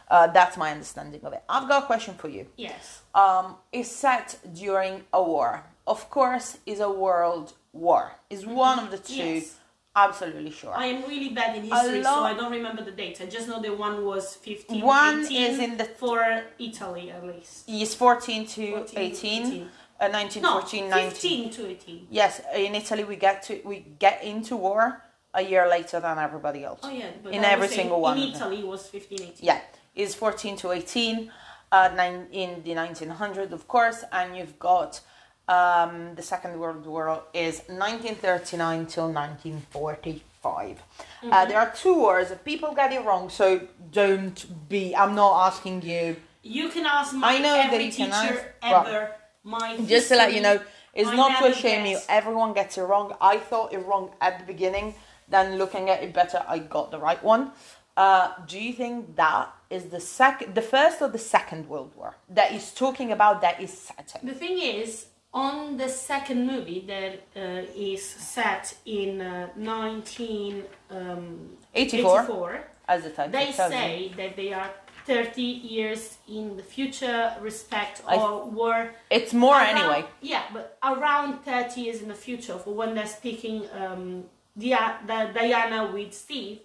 [0.09, 1.43] Uh, that's my understanding of it.
[1.47, 2.47] I've got a question for you.
[2.57, 3.01] Yes.
[3.13, 5.63] Um, is set during a war.
[5.87, 8.13] Of course, is a world war.
[8.29, 9.15] Is one of the two.
[9.15, 9.55] Yes.
[9.95, 10.73] Absolutely sure.
[10.75, 13.19] I am really bad in history, so I don't remember the date.
[13.21, 17.25] I just know the one was 15, One 18 is in the- for Italy at
[17.25, 17.67] least.
[17.67, 19.71] Is 14 to 14, 18, 18.
[19.99, 20.91] Uh, No, 19.
[21.09, 22.07] 15 to 18.
[22.09, 26.63] Yes, in Italy we get to we get into war a year later than everybody
[26.63, 26.79] else.
[26.83, 28.17] Oh yeah, but in I every single one.
[28.17, 28.29] In.
[28.33, 29.33] Italy, it was 15, 18.
[29.41, 29.59] Yeah,
[29.95, 31.31] is 14 to 18,
[31.71, 35.01] uh, nine, in the 1900s, of course, and you've got
[35.49, 40.77] um, the Second World War is 1939 till 1945.
[40.77, 41.33] Mm-hmm.
[41.33, 42.31] Uh, there are two wars.
[42.45, 43.59] People get it wrong, so
[43.91, 44.95] don't be.
[44.95, 46.15] I'm not asking you.
[46.43, 49.11] You can ask my I know that every you teacher ask- ever.
[49.43, 50.61] my Just to let you know,
[50.93, 51.97] it's I not to shame you.
[52.07, 53.15] Everyone gets it wrong.
[53.19, 54.93] I thought it wrong at the beginning.
[55.27, 57.51] Then looking at it better, I got the right one.
[57.97, 62.15] Uh, do you think that is the second, the first or the second World War
[62.29, 63.41] that he's talking about?
[63.41, 64.15] That is set.
[64.23, 71.37] The thing is, on the second movie that uh, is set in uh, 1984,
[71.75, 74.71] 84 as the title they say that they are
[75.05, 80.05] 30 years in the future respect or were It's more around- anyway.
[80.21, 84.25] Yeah, but around 30 years in the future for when they're speaking um,
[84.57, 86.59] Dia- Di- Diana with Steve,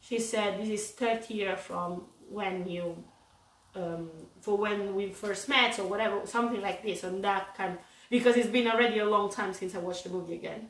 [0.00, 3.02] she said this is 30 years from when you,
[3.74, 4.10] um,
[4.40, 7.78] for when we first met or whatever, something like this, and that kind
[8.12, 10.68] because it's been already a long time since I watched the movie again.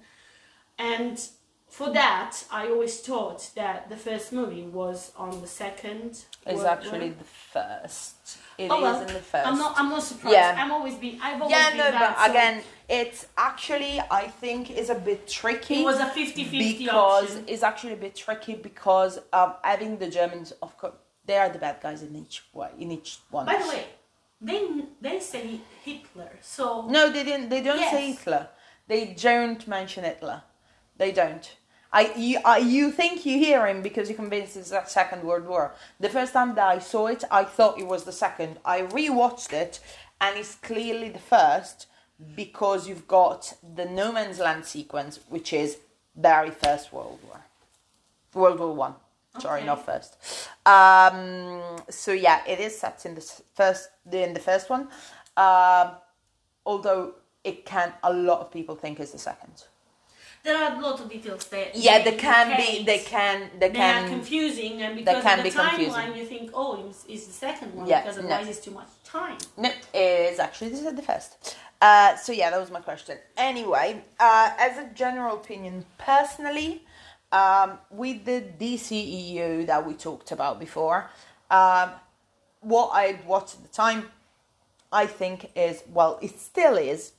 [0.79, 1.21] And
[1.69, 6.25] for that, I always thought that the first movie was on the second.
[6.47, 8.39] It's actually the first.
[8.59, 9.47] It Oh, well, in the first.
[9.49, 9.75] I'm not.
[9.77, 10.37] I'm not surprised.
[10.37, 10.55] Yeah.
[10.57, 11.19] I'm always been.
[11.21, 12.17] I've always yeah, been no, that.
[12.17, 15.81] but so again, it's actually I think is a bit tricky.
[15.81, 17.45] it was a 50-50 because option.
[17.49, 20.95] it's actually a bit tricky because um, having the Germans, of course,
[21.27, 23.47] they are the bad guys in each way, in each one.
[23.47, 23.85] By the way,
[24.43, 24.69] they
[25.01, 26.31] they say Hitler.
[26.41, 27.49] So no, they didn't.
[27.49, 28.49] They don't say Hitler.
[28.89, 30.43] They don't mention Hitler.
[30.99, 31.57] They don't.
[31.93, 35.47] I you I, you think you hear him because you're convinced it's the Second World
[35.47, 35.75] War.
[36.01, 38.59] The first time that I saw it, I thought it was the second.
[38.65, 39.79] I rewatched it,
[40.21, 41.87] and it's clearly the first
[42.35, 45.79] because you've got the no man's land sequence, which is
[46.17, 47.41] very first World War,
[48.35, 48.95] World War One.
[49.39, 49.67] Sorry, Okay.
[49.67, 50.17] not first.
[50.67, 53.23] Um, so yeah, it is set in the
[53.55, 54.89] first in the first one.
[55.37, 55.93] Um,
[56.67, 57.15] although
[57.45, 59.65] it can, a lot of people think is the second.
[60.45, 61.71] there are a lot of details there.
[61.75, 62.83] Yeah, they can be.
[62.85, 63.49] They can.
[63.59, 64.09] They They are can.
[64.09, 68.01] confusing, and because of the timeline, you think, oh, it's, it's the second one Yeah,
[68.03, 68.25] because no.
[68.25, 69.39] otherwise it's too much time.
[69.57, 71.57] No, it is actually this is the first.
[71.81, 73.19] Uh, so yeah, that was my question.
[73.37, 76.85] Anyway, uh, as a general opinion, personally,
[77.33, 81.11] um, with the DCEU that we talked about before,
[81.51, 81.91] um,
[82.61, 84.11] what I watched at the time,
[84.93, 87.13] I think is well, it still is,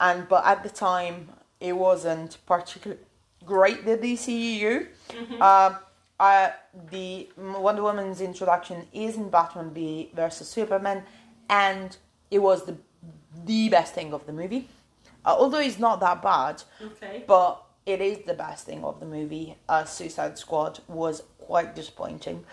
[0.00, 1.28] and but at the time
[1.60, 3.02] it wasn't particularly
[3.44, 3.84] great.
[3.84, 4.86] The DCEU.
[5.40, 5.76] Um,
[6.18, 6.50] uh,
[6.90, 11.02] the Wonder Woman's introduction is in Batman v versus Superman,
[11.48, 11.96] and
[12.30, 12.76] it was the
[13.46, 14.68] the best thing of the movie.
[15.24, 17.24] Uh, although it's not that bad, Okay.
[17.26, 19.56] but it is the best thing of the movie.
[19.68, 22.44] Uh, Suicide Squad was quite disappointing,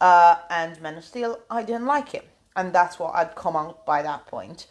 [0.00, 3.86] uh, and Man of Steel, I didn't like it, and that's what I'd come out
[3.86, 4.66] by that point.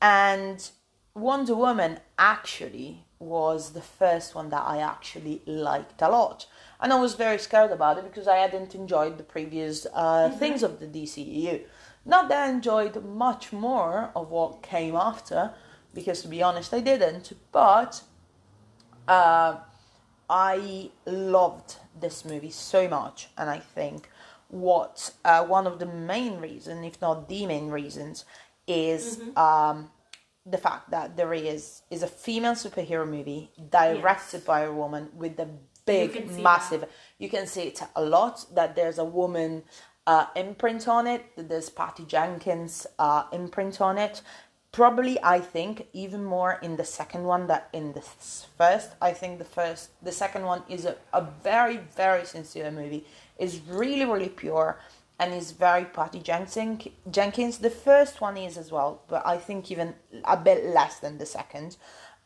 [0.00, 0.68] And
[1.14, 6.46] Wonder Woman actually was the first one that I actually liked a lot,
[6.80, 10.62] and I was very scared about it because I hadn't enjoyed the previous uh, things
[10.62, 11.62] of the DCEU.
[12.04, 15.52] Not that I enjoyed much more of what came after,
[15.94, 17.32] because to be honest, I didn't.
[17.52, 18.02] But
[19.06, 19.56] uh,
[20.28, 24.08] I loved this movie so much, and I think
[24.48, 28.24] what uh, one of the main reasons, if not the main reasons,
[28.66, 29.90] is um,
[30.46, 34.46] the fact that there is is a female superhero movie directed Yes.
[34.46, 35.48] by a woman with a
[35.86, 36.84] big, see massive.
[37.18, 38.44] You can see it a lot.
[38.54, 39.62] That there's a woman
[40.06, 41.36] uh, imprint on it.
[41.36, 44.22] That there's Patty Jenkins uh, imprint on it.
[44.78, 48.90] Probably, I think even more in the second one than in the first.
[49.02, 53.04] I think the first, the second one is a, a very, very sincere movie.
[53.40, 54.78] is really, really pure
[55.18, 57.58] and is very Patty Jenkins.
[57.58, 61.26] The first one is as well, but I think even a bit less than the
[61.26, 61.76] second.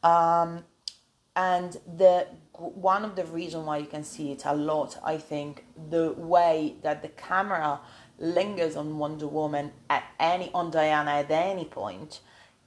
[0.03, 0.65] Um,
[1.35, 5.65] and the one of the reason why you can see it a lot, I think,
[5.89, 7.81] the way that the camera
[8.19, 12.21] lingers on Wonder Woman at any on Diana at any point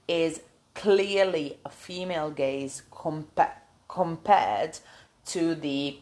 [0.08, 0.42] is
[0.74, 3.52] clearly a female gaze compa-
[3.88, 4.78] compared
[5.26, 5.98] to the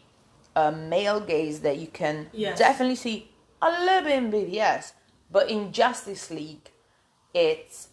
[0.56, 2.58] uh, male gaze that you can Yes.
[2.58, 3.28] definitely see
[3.62, 4.92] a little bit in BVS,
[5.30, 6.70] but in Justice League,
[7.32, 7.88] it's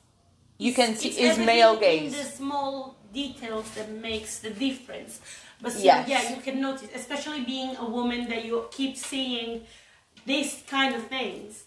[0.57, 2.15] you can see It's is male in gaze.
[2.17, 5.19] the small details that makes the difference.
[5.61, 6.07] But still, Yes.
[6.07, 9.65] yeah, you can notice, especially being a woman that you keep seeing
[10.25, 11.63] these kind of things,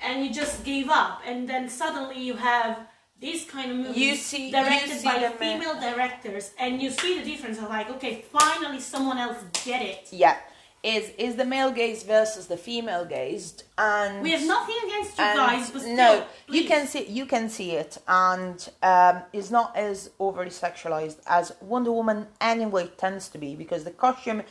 [0.00, 2.86] and you just give up, and then suddenly you have
[3.20, 7.18] these kind of movies You see- you directed see by female directors, and you see
[7.18, 7.58] the difference.
[7.58, 10.08] Of like, okay, finally someone else get it.
[10.12, 10.36] yeah
[10.82, 15.24] is is the male gaze versus the female gaze and We have nothing against you
[15.24, 19.76] guys, but still, no you can see you can see it and um it's not
[19.76, 24.42] as overly sexualized as wonder woman anyway tends to be because the costume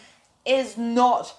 [0.45, 1.34] is not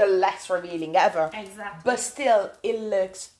[0.00, 1.82] the less revealing ever Exactly.
[1.84, 3.30] but still it looks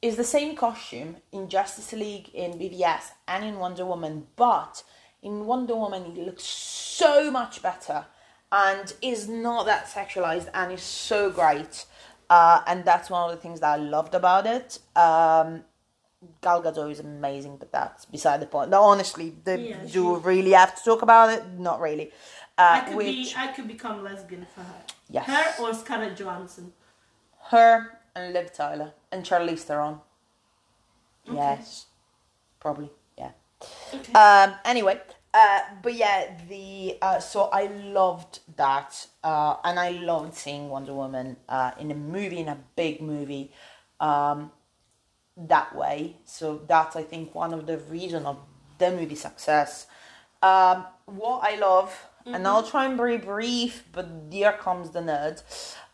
[0.00, 4.82] is the same costume in Justice League, in BVS, and in Wonder Woman, but
[5.22, 8.06] in Wonder Woman he looks so much better
[8.52, 11.84] and is not that sexualized and is so great.
[12.30, 14.78] Uh, and that's one of the things that I loved about it.
[14.94, 15.64] Um,
[16.42, 18.70] Gal Gadot is amazing, but that's beside the point.
[18.70, 21.44] No, honestly, the, Yeah, do she- really have to talk about it?
[21.58, 22.10] Not really.
[22.56, 23.34] Uh, I could which be.
[23.36, 24.82] I could become lesbian for her.
[25.10, 25.26] Yes.
[25.26, 26.72] Her or Scarlett Johansson.
[27.50, 30.00] her and Liv Tyler and Charlize Theron.
[31.30, 31.86] Yes,
[32.60, 32.90] probably.
[33.16, 33.32] Yeah.
[33.94, 34.12] Okay.
[34.12, 34.54] Um.
[34.64, 35.00] Anyway.
[35.34, 40.94] Uh, but yeah, the uh, so I loved that, uh, and I loved seeing Wonder
[40.94, 43.52] Woman uh, in a movie, in a big movie,
[44.00, 44.50] um,
[45.36, 46.16] that way.
[46.24, 48.38] So that's I think one of the reason of
[48.78, 49.86] the movie success.
[50.42, 55.42] Um, what I love, and I'll try and be brief, but here comes the nerd.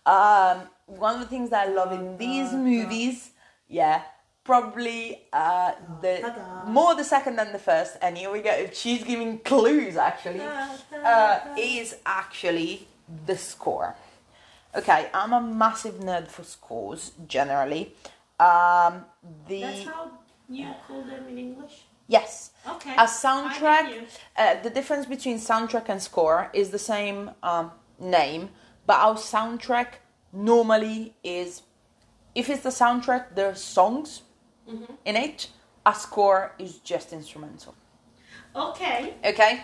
[0.06, 3.30] Um, one of the things that I love in these movies,
[3.68, 4.02] yeah,
[4.44, 6.34] probably uh, the
[6.66, 7.96] more the second than the first.
[8.02, 8.68] And here we go.
[8.72, 10.40] She's giving clues actually.
[10.40, 12.86] Uh, is actually
[13.26, 13.94] the score.
[14.76, 17.92] Okay, I'm a massive nerd for scores generally.
[18.40, 19.04] Um,
[19.48, 20.10] the That's how
[20.48, 21.84] you call them in English.
[22.08, 22.94] yes, Okay.
[22.94, 24.06] A soundtrack.
[24.36, 27.70] Uh, the difference between soundtrack and score is the same um,
[28.00, 28.50] name,
[28.86, 30.00] but our soundtrack
[30.34, 31.62] normally is,
[32.34, 34.22] if it's the soundtrack, there are songs
[34.68, 34.94] Mm-hmm.
[35.04, 35.48] in it.
[35.84, 37.74] A score is just instrumental.
[38.56, 39.12] Okay.
[39.22, 39.60] Okay.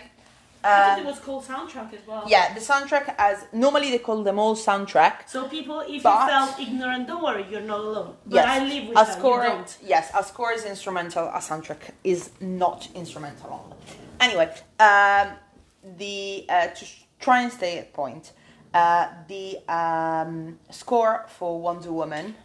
[0.63, 2.23] I thought Uh, it was called soundtrack as well.
[2.27, 5.27] yeah, the soundtrack as normally they call them all soundtrack.
[5.27, 8.15] So people, if But- you felt ignorant, don't worry, you're not alone.
[8.27, 9.65] But Yes, I live with a her, score.
[9.83, 11.25] Yes, a score is instrumental.
[11.29, 13.75] A soundtrack is not instrumental.
[14.19, 14.47] Anyway,
[14.79, 15.27] um,
[15.97, 16.85] the uh, to
[17.19, 18.33] try and stay at point,
[18.73, 22.35] uh, the um, score for Wonder Woman,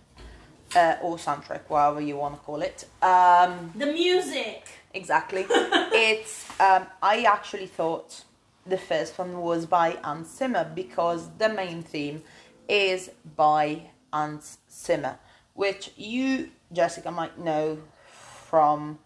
[0.75, 2.87] uh, or soundtrack, whatever you want to call it.
[3.03, 4.67] Um, The music.
[4.95, 5.47] exactly.
[5.51, 8.25] it's um, I actually thought
[8.67, 12.23] the first one was by Hans Zimmer because the main theme
[12.69, 15.19] is by Hans Zimmer,
[15.55, 17.79] which you Jessica might know
[18.49, 18.99] from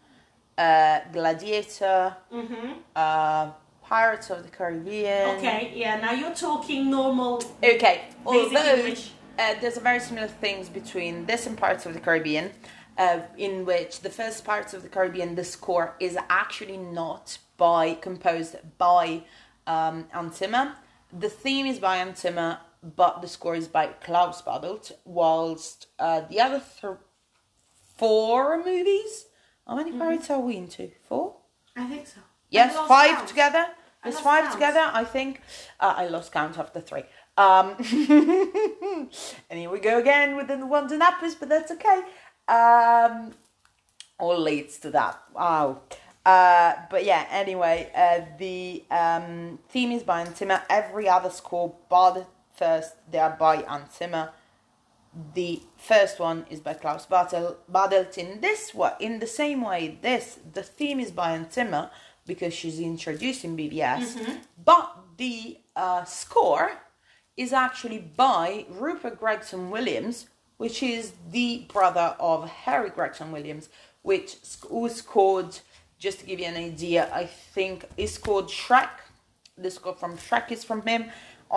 [0.56, 2.72] uh, Gladiator, Mm-hmm.
[2.96, 3.50] uh,
[3.90, 5.37] Pirates of the Caribbean.
[5.37, 7.42] Okay, yeah, now you're talking normal.
[7.62, 8.94] Okay, although
[9.37, 12.53] uh, there's a very similar things between this and Pirates of the Caribbean,
[12.96, 17.94] uh, in which the first Pirates of the Caribbean, the score is actually not by
[17.94, 19.24] composed by
[19.66, 20.76] um, Zimmer.
[21.12, 24.92] The theme is by Hans Zimmer, but the score is by Klaus Badelt.
[25.05, 26.94] Whilst uh, the other th-
[27.96, 29.26] four movies,
[29.66, 30.92] how many pirates are we into?
[31.09, 31.38] Four.
[31.74, 32.20] I think so.
[32.50, 33.29] Yes, five count.
[33.29, 33.66] together.
[34.03, 34.55] There's five count.
[34.55, 35.43] together, I think.
[35.79, 37.03] Uh, I lost count after three.
[37.37, 37.77] Um,
[39.51, 42.03] and here we go again with the ones and uppers, but that's okay.
[42.49, 43.33] Um,
[44.19, 45.21] all leads to that.
[45.35, 45.83] Wow.
[46.25, 50.63] Uh, but yeah, anyway, uh, the um, theme is by Zimmer.
[50.69, 54.31] Every other score, bar the first, they are by Zimmer.
[55.35, 58.19] The first one is by Klaus Badelt.
[58.19, 61.91] In this one, in the same way, this the theme is by Zimmer
[62.33, 64.05] because she's introducing BVS,
[64.64, 66.71] but the uh, score
[67.37, 70.16] is actually by Rupert Gregson Williams,
[70.62, 73.69] which is the brother of Harry Gregson Williams,
[74.03, 74.37] which
[74.69, 75.53] who scored.
[75.99, 78.95] Just to give you an idea, I think he scored Shrek.
[79.59, 81.03] The score from Shrek is from him.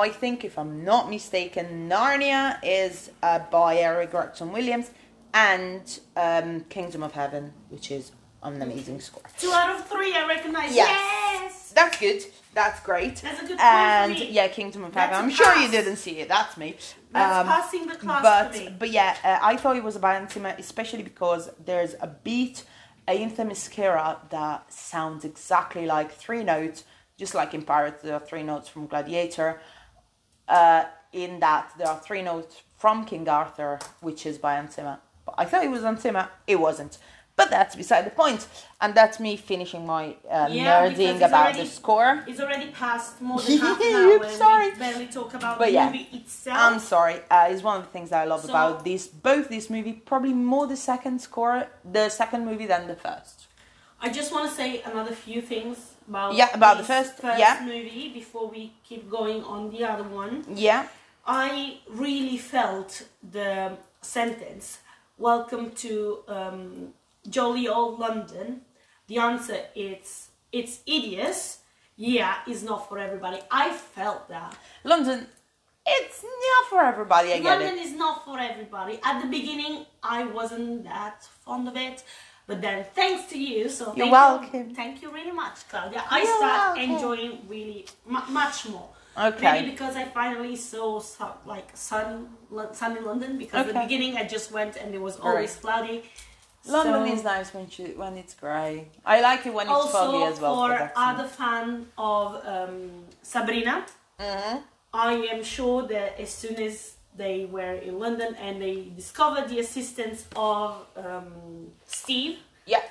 [0.06, 4.88] I think, if I'm not mistaken, Narnia is uh, by Harry Gregson Williams,
[5.34, 5.86] and
[6.18, 8.12] um, Kingdom of Heaven, which is
[8.44, 9.24] an amazing score.
[9.38, 10.76] Two out of three, I recognize.
[10.76, 10.90] Yes.
[11.42, 11.72] Yes.
[11.74, 12.24] That's good.
[12.54, 13.16] That's great.
[13.22, 15.16] That's a good point And yeah, Kingdom of Heaven.
[15.16, 16.28] a I'm sure you didn't see it.
[16.28, 16.76] That's me.
[17.12, 20.58] That's Um, passing the class but but yeah, uh, I thought it was about Intima,
[20.60, 22.64] especially because there's a beat,
[23.08, 26.84] a Themyscira that sounds exactly like three notes,
[27.18, 29.60] just like in Pirates there are three notes from Gladiator.
[30.48, 35.36] Uh, in that there are three notes from King Arthur, which is by Hans But
[35.38, 36.06] I thought it was Hans
[36.48, 36.98] It wasn't.
[37.36, 38.48] But that's beside the point.
[38.80, 42.24] and that's me finishing my uh, Yeah, nerding about already- the score.
[42.28, 44.70] It's already past more than half an I'm hour sorry.
[44.72, 46.58] we barely talk about But the yeah, movie itself.
[46.60, 47.18] I'm sorry.
[47.32, 49.94] Uh, it's one of the things that I love So- about this, both this movie,
[49.94, 51.68] probably more the second score,
[51.98, 53.48] the second movie than the first.
[54.06, 57.62] I just want to say another few things about Yeah, about the this first- yeah.
[57.64, 60.44] movie before we keep going on the other one.
[60.54, 60.88] Yeah,
[61.26, 63.04] I really felt
[63.38, 64.80] the sentence
[65.18, 66.94] "Welcome to um,
[67.30, 68.62] jolly old London."
[69.08, 71.60] The answer is it's hideous.
[71.96, 73.40] Yeah, it's not for everybody.
[73.52, 74.56] I felt that.
[74.84, 75.28] London.
[75.86, 77.34] It's not for everybody.
[77.34, 77.86] I get London it.
[77.86, 79.00] is not for everybody.
[79.04, 82.04] At the beginning, I wasn't that fond of it,
[82.48, 84.70] but then thanks to you, so You're welcome.
[84.70, 86.02] You, thank you really much, Claudia.
[86.10, 86.96] I You're start welcome.
[86.96, 88.90] enjoying really mu- much more.
[89.18, 89.52] Okay.
[89.52, 91.02] Maybe because I finally saw
[91.46, 92.30] like sun,
[92.72, 93.38] sun in London.
[93.38, 96.04] Because at the beginning I just went and it was always cloudy.
[96.66, 98.88] London So- is nice when she, when it's grey.
[99.06, 100.56] I like it when it's foggy as well.
[100.56, 103.86] for but that's other fan of um, Sabrina,
[104.20, 104.58] hmm
[104.96, 109.60] I am sure that as soon as they were in London and they discovered the
[109.60, 112.38] assistance of um, Steve,
[112.68, 112.82] Yeah.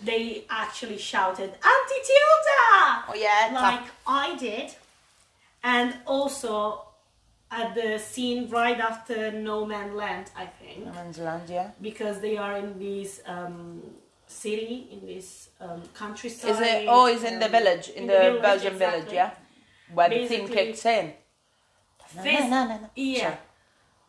[0.00, 3.50] they actually shouted Auntie Hilda, Oh yeah.
[3.54, 4.72] like I did,
[5.62, 6.82] and also
[7.52, 11.70] at the scene right after No Man Land, I think, Women's Land, yeah.
[11.80, 13.82] because they are in this um,
[14.26, 16.50] city in this um, countryside.
[16.50, 16.86] Is it?
[16.88, 19.00] Oh, it's in the um, village, in, the, village, Belgian exactly.
[19.00, 19.30] village, yeah.
[19.92, 21.12] Where the thing kicks in.
[22.16, 22.90] No, no, no, no.
[22.94, 23.36] Yeah.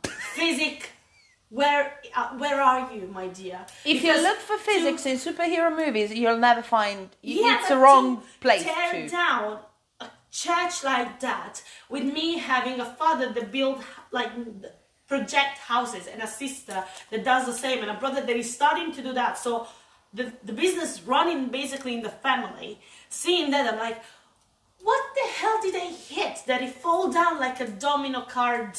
[0.03, 0.89] Physic.
[1.49, 3.59] Where uh, where are you, my dear?
[3.85, 7.09] If you look for to- physics in superhero movies, you'll never find.
[7.21, 9.07] Yeah, it's the wrong to place Tear to.
[9.09, 9.59] down
[10.33, 14.31] church like that with me having a father that build like
[15.07, 18.91] project houses and a sister that does the same and a brother that is starting
[18.91, 19.37] to do that.
[19.37, 19.67] So
[20.13, 22.79] the the business running basically in the family.
[23.09, 24.01] Seeing that, I'm like,
[24.81, 28.77] what the hell did I hit that it fall down like a domino card?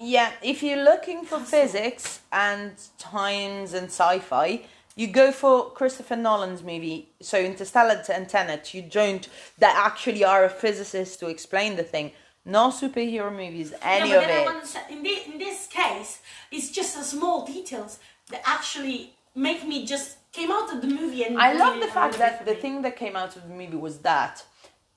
[0.00, 4.66] Yeah, if you're looking for physics and times and sci-fi,
[4.96, 7.10] you go for Christopher Nolan's movie.
[7.20, 9.28] So Interstellar and Tenet, you don't.
[9.58, 12.12] That actually are a physicist to explain the thing.
[12.44, 14.44] No superhero movies, any but of it.
[14.44, 16.20] want to say, in this, in this case,
[16.50, 17.98] it's just the small details
[18.30, 22.18] that actually make me just came out of the movie and I love the fact
[22.18, 24.44] that the thing that came out of the movie was that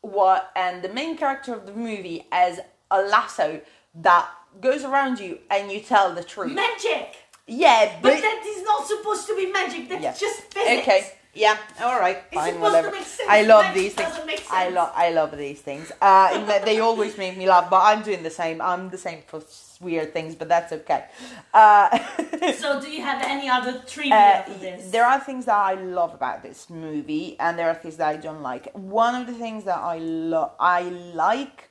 [0.01, 3.61] what and the main character of the movie has a lasso
[3.95, 4.29] that
[4.61, 6.53] goes around you and you tell the truth.
[6.53, 7.15] magic,
[7.47, 9.89] yeah, but but, that is not supposed to be magic.
[9.89, 10.13] That's yeah.
[10.13, 10.81] just physics.
[10.81, 11.11] Okay.
[11.33, 11.55] Yeah.
[11.81, 12.17] All right.
[12.31, 12.59] It's Fine.
[12.59, 12.89] Whatever.
[12.89, 13.29] to make sense.
[13.29, 14.41] I love Magic these things.
[14.49, 14.91] I love.
[14.95, 15.91] I love these things.
[16.01, 17.69] Uh, they always make me laugh.
[17.69, 18.59] But I'm doing the same.
[18.59, 19.43] I'm the same for
[19.79, 20.33] weird things.
[20.35, 21.05] But that's okay.
[21.53, 21.99] Uh,
[22.57, 24.91] So, do you have any other trivia Uh, this?
[24.91, 28.17] there are things that I love about this movie, and there are things that I
[28.17, 28.71] don't like.
[28.73, 31.69] One of the things that I love, I like,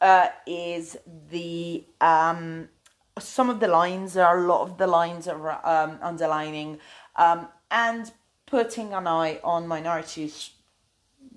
[0.00, 0.96] uh, is
[1.30, 2.68] the um,
[3.18, 4.14] some of the lines.
[4.14, 6.78] There are a lot of the lines are um, underlining
[7.16, 8.10] um, and
[8.46, 10.50] putting an eye on minorities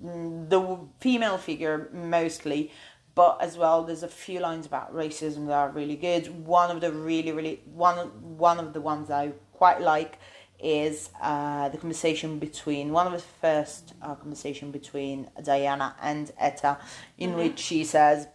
[0.02, 2.70] the female figure mostly
[3.14, 6.80] but as well there's a few lines about racism that are really good one of
[6.80, 7.96] the really really one
[8.38, 10.18] one of the ones i quite like
[10.62, 16.78] is uh, the conversation between one of the first uh, conversation between diana and etta
[17.18, 18.28] in which she says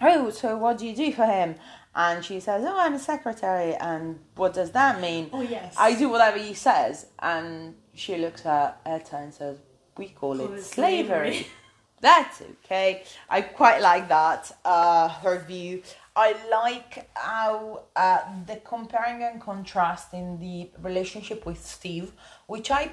[0.00, 1.54] oh so what do you do for him
[1.94, 5.28] and she says oh i'm a secretary and what does that mean?
[5.32, 5.74] Oh, yes.
[5.78, 7.06] i do whatever he says.
[7.18, 9.58] And she looks at etta and says
[9.98, 11.32] we call Call it it slavery.
[11.32, 11.46] slavery.
[12.00, 13.04] that's okay.
[13.28, 15.82] I quite like that uh her view.
[16.16, 22.12] I like how uh the comparing and contrasting the relationship with steve
[22.46, 22.90] which i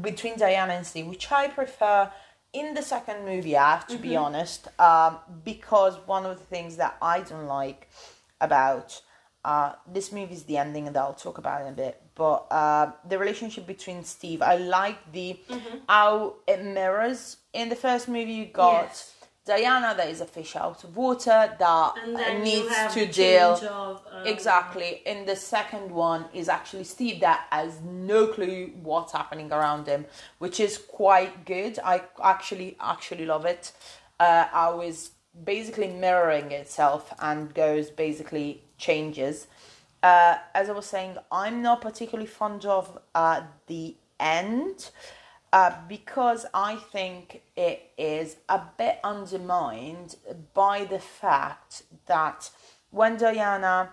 [0.00, 2.10] between diana and steve which i prefer
[2.52, 6.76] in the second movie i have to be honest um because one of the things
[6.76, 7.88] that i don't like
[8.40, 9.00] about
[9.44, 12.02] uh, this movie is the ending, and I'll talk about it in a bit.
[12.16, 15.38] But uh, the relationship between Steve, I like the
[15.88, 17.36] how it mirrors.
[17.52, 19.12] In the first movie, you got Yes.
[19.46, 21.94] Diana, that is a fish out of water that
[22.42, 23.52] needs to deal.
[23.52, 25.02] Of, um, Exactly.
[25.06, 30.06] In the second one is actually Steve that has no clue what's happening around him,
[30.38, 31.78] which is quite good.
[31.84, 33.70] I actually actually love it.
[34.18, 35.10] Uh, I was
[35.44, 39.46] basically mirroring itself and goes basically changes.
[40.02, 44.90] Uh, as I was saying, I'm not particularly fond of uh, the end
[45.52, 50.16] uh, because I think it is a bit undermined
[50.54, 52.50] by the fact that
[52.90, 53.90] when Diana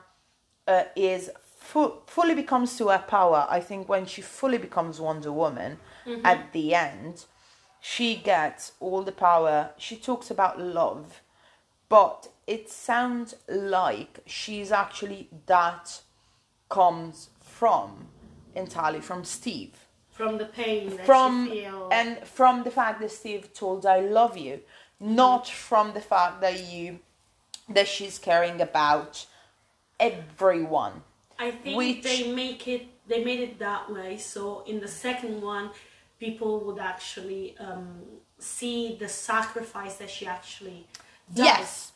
[0.68, 5.32] uh, is fu- fully becomes to her power, I think when she fully becomes Wonder
[5.32, 5.80] Woman
[6.26, 7.26] at the end,
[7.80, 9.72] she gets all the power.
[9.78, 11.22] She talks about love,
[11.90, 16.02] but it sounds like she's actually that
[16.70, 18.08] comes from
[18.56, 21.52] entirely from Steve from the pain that from
[21.92, 24.62] and from the fact that Steve told I love you,
[25.00, 27.00] not from the fact that you
[27.68, 29.26] that she's caring about
[30.00, 31.04] everyone.
[31.40, 32.88] I think which- they make it.
[33.08, 34.18] They made it that way.
[34.18, 35.72] So in the second one,
[36.20, 38.02] people would actually um,
[38.40, 40.88] see the sacrifice that she actually
[41.34, 41.46] does.
[41.46, 41.92] Yes.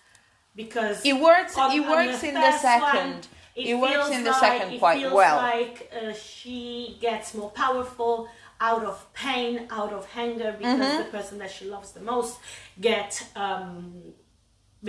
[0.56, 2.82] because It works on- it works in the second.
[3.12, 3.22] one,
[3.56, 5.36] it works feels in the like- second it quite feels well.
[5.38, 8.28] Like uh, she gets more powerful
[8.60, 10.98] out of pain, out of anger, because Mm-hmm.
[11.04, 12.40] the person that she loves the most
[12.82, 14.14] get um,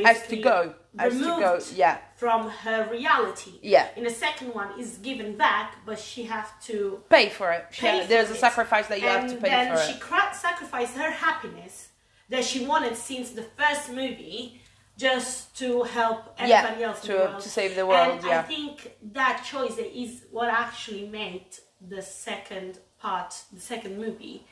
[0.04, 0.74] Has to go.
[0.98, 1.60] Has to go.
[1.74, 1.98] Yeah.
[2.16, 3.52] from her reality.
[3.62, 3.88] Yeah.
[3.96, 7.66] In the second one, is given back, but she has to Pay for it.
[7.70, 10.00] pay Yeah, for There's a sacrifice that you have to pay then for she it.
[10.00, 11.87] cra- sacrificed her happiness
[12.28, 14.60] that she wanted since the first movie
[14.96, 17.40] just to help Yeah, everybody else in to- the world.
[17.42, 18.40] to save the world, And yeah.
[18.40, 21.46] I think that choice is what actually made
[21.80, 24.44] the second part, the second movie,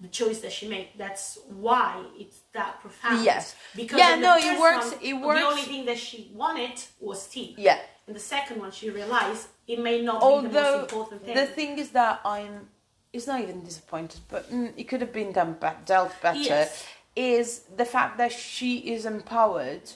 [0.00, 0.88] the choice that she made.
[0.96, 3.22] That's why it's that profound.
[3.22, 3.54] Yes.
[3.76, 5.40] Because Yeah, the no, it works- one, it works.
[5.40, 7.54] The only thing that she wanted was tea.
[7.58, 7.78] Yeah.
[8.08, 11.34] In the second one, she realized it may not be the most important thing.
[11.36, 12.70] the thing is that I'm,
[13.12, 16.38] it's not even disappointed, but mm, it could have been done be- dealt better.
[16.38, 16.86] Yes.
[17.20, 17.46] Is
[17.80, 19.86] the fact that she is empowered,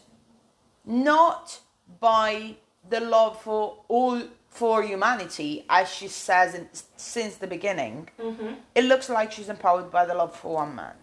[0.84, 1.60] not
[2.00, 2.56] by
[2.92, 4.18] the love for all
[4.54, 8.08] for humanity, as she says in, since the beginning.
[8.20, 8.52] Mm-hmm.
[8.74, 10.94] It looks like she's empowered by the love for one man,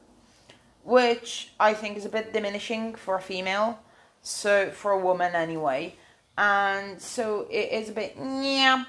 [0.98, 3.80] which I think is a bit diminishing for a female,
[4.22, 5.96] so for a woman anyway,
[6.38, 8.86] and so it is a bit yeah.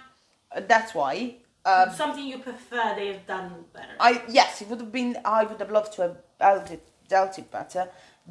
[0.73, 1.15] That's why.
[1.65, 3.95] Um, Something you prefer they've done better.
[3.99, 5.17] I yes, it would have been.
[5.25, 7.89] I would have loved to have it, dealt it better.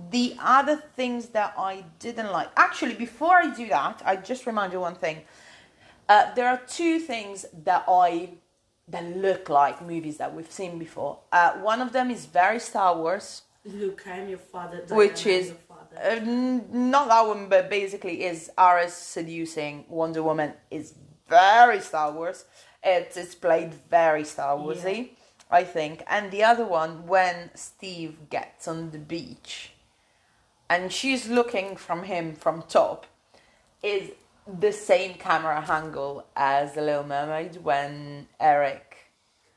[0.10, 4.74] The other things that I didn't like, actually, before I do that, I just remind
[4.74, 5.22] you one thing.
[6.08, 8.32] Uh, there are two things that I
[8.88, 11.20] that look like movies that we've seen before.
[11.32, 14.78] Uh, one of them is very Star Wars, Luke, I'm your father.
[14.78, 15.98] Diana, which is your father.
[16.02, 16.20] uh,
[16.72, 20.96] not that one, but basically is Ares seducing Wonder Woman is
[21.30, 22.46] very Star Wars.
[22.84, 25.12] It's it's played very Star Warsy,
[25.52, 26.04] I think.
[26.08, 29.72] And the other one, when Steve gets on the beach,
[30.70, 33.06] and she's looking from him from top,
[33.84, 34.12] is
[34.60, 38.97] the same camera angle as the Little Mermaid when Eric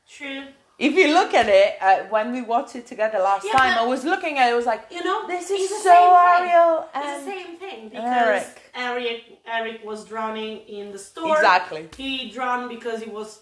[0.07, 0.43] True.
[0.77, 3.85] if you look at it, uh, when we watched it together last Yeah, time, I
[3.85, 5.91] was looking at it, I was like, You know, This is so.
[5.91, 8.61] Ariel It's the same thing because Eric.
[8.75, 9.21] Eric.
[9.47, 11.35] Eric was drowning in the store.
[11.35, 11.87] Exactly.
[11.97, 13.39] He drowned because he was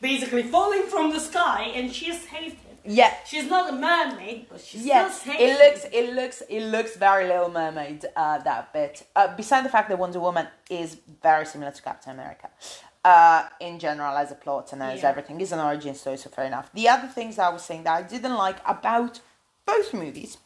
[0.00, 2.76] basically falling from the sky, and she saved him.
[2.84, 5.10] yeah, She's not a mermaid, but she's yeah.
[5.10, 8.04] still It looks, it looks, it looks very Little Mermaid.
[8.16, 9.06] Uh, that bit.
[9.14, 12.48] Uh, beside the fact that Wonder Woman is very similar to Captain America.
[13.04, 15.08] Uh, in general, as a plot and as Yeah.
[15.10, 16.70] everything, is an origin story, so fair enough.
[16.72, 19.20] The other things I was saying that I didn't like about
[19.66, 20.38] both movies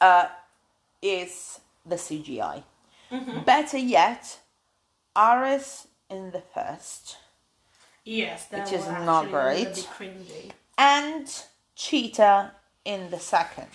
[0.00, 0.26] uh,
[1.02, 2.62] is the CGI.
[3.10, 3.44] Mm-hmm.
[3.44, 4.38] Better yet,
[5.16, 7.16] Ares in the first
[8.04, 9.88] Yes, that Which is was not great.
[10.78, 11.26] and
[11.76, 12.52] Cheetah
[12.84, 13.66] in the 2nd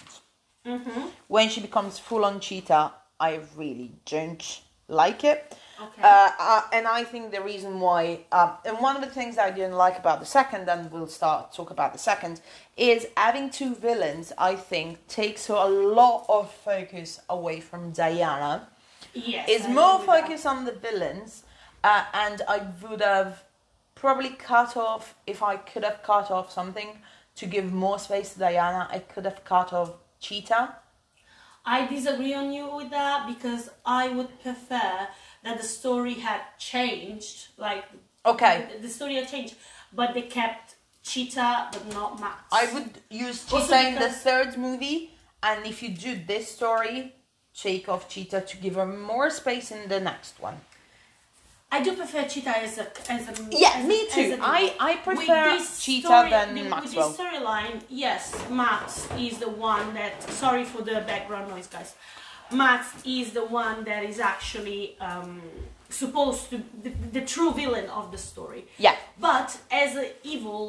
[0.66, 1.02] Mm-hmm.
[1.28, 5.56] When she becomes full on Cheetah, I really don't like it.
[5.80, 6.02] Okay.
[6.02, 9.52] Uh, uh, and I think the reason why, um, and one of the things I
[9.52, 12.42] didn't like about the second, and we'll start talk about the second,
[12.78, 14.34] is having two villains.
[14.40, 18.68] I think takes a lot of focus away from Diana.
[19.14, 19.46] yes.
[19.48, 20.22] It's I more agree with that.
[20.24, 21.44] focused on the villains,
[21.84, 23.44] uh, and I would have
[23.96, 27.00] probably cut off if I could have cut off something
[27.36, 28.88] to give more space to Diana.
[28.92, 30.76] I could have cut off Cheetah.
[31.66, 35.08] I disagree on you with that because I would prefer
[35.44, 37.48] that the story had changed.
[37.58, 37.86] Like,
[38.26, 38.68] Okay.
[38.82, 39.56] the story had changed,
[39.94, 42.44] but they kept Cheetah, but not Max.
[42.52, 47.16] I would use Also Cheetah in the third movie, and if you do this story,
[47.56, 50.58] take off Cheetah to give her more space in the next one.
[51.76, 54.22] I do prefer Cheetah as a as a Yeah, as a- too.
[54.22, 57.10] as a- I- I With prefer this Cheetah story- than with Maxwell.
[57.10, 60.14] this storyline, yes, Max is the one that.
[60.44, 61.92] Sorry for the background noise, guys.
[62.62, 62.82] Max
[63.20, 65.42] is the one that is actually um,
[65.90, 68.62] supposed to the, the true villain of the story.
[68.86, 69.48] Yeah, But
[69.84, 70.62] as an evil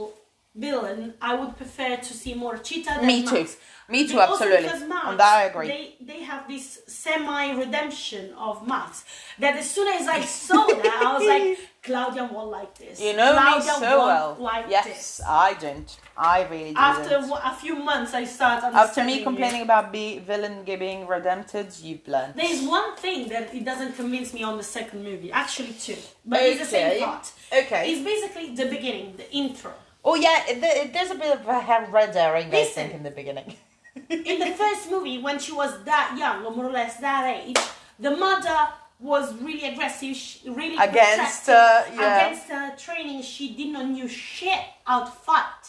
[0.57, 3.55] villain, I would prefer to see more Cheetah than me Max.
[3.55, 3.61] too.
[3.89, 4.65] Me too, absolutely.
[4.65, 5.69] because Max, On that, I agree.
[5.69, 9.05] They, they have this semi redemption of Max
[9.39, 13.01] that as soon as I saw that, I was like, Claudia won't like this.
[13.01, 14.37] You know Claudia me so well.
[14.41, 15.21] Like yes, this.
[15.25, 15.97] I don't.
[16.19, 16.79] I really didn't.
[16.79, 22.09] After a few months, I start After me complaining about be villain being redempted, you've
[22.09, 22.35] learned.
[22.35, 25.31] There is one thing that it doesn't convince me on the second movie.
[25.31, 27.31] Actually, two, but it's the same part.
[27.53, 27.93] Okay.
[27.93, 29.73] It's basically the beginning, the intro.
[30.09, 32.75] Oh yeah, it- there's a bit of a red herring, I Listen.
[32.75, 33.57] think, in the beginning.
[34.09, 37.57] in the first movie when she was that young or more or less that age
[37.99, 38.69] the mother
[39.01, 40.15] was really aggressive
[40.55, 42.27] really Against, uh, yeah.
[42.27, 45.63] against her training she did not knew shit how to fight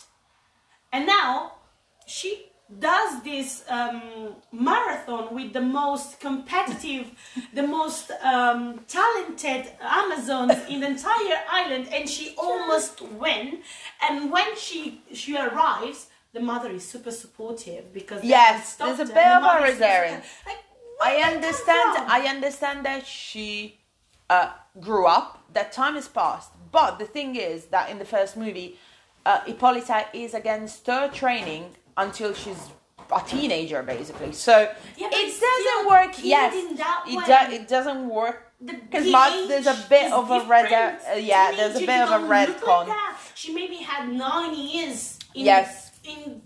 [0.92, 1.54] and now
[2.06, 2.48] she
[2.80, 7.12] does this um, marathon with the most competitive
[7.54, 13.60] the most um, talented amazons in the entire island and she almost win
[14.02, 19.18] and when she she arrives the mother is super supportive because Yes, there's a bit
[19.18, 20.22] of a is Rosarian.
[20.46, 20.58] like
[21.02, 22.12] I did that come understand.
[22.12, 23.80] I understand that she
[24.30, 25.44] uh, grew up.
[25.54, 26.52] That time has passed.
[26.72, 28.78] But the thing is that in the first movie,
[29.26, 32.70] uh, Hippolyta is against her training until she's
[33.16, 34.32] a teenager, basically.
[34.34, 36.16] So Yeah, it doesn't work.
[36.24, 40.66] Yes, it do, It doesn't work because the there's a bit of a red.
[40.66, 42.88] Uh, yeah, there's a bit of a retcon.
[42.88, 42.98] Like.
[43.36, 45.20] She maybe had nine years.
[45.36, 45.92] In, Yes.
[46.04, 46.42] In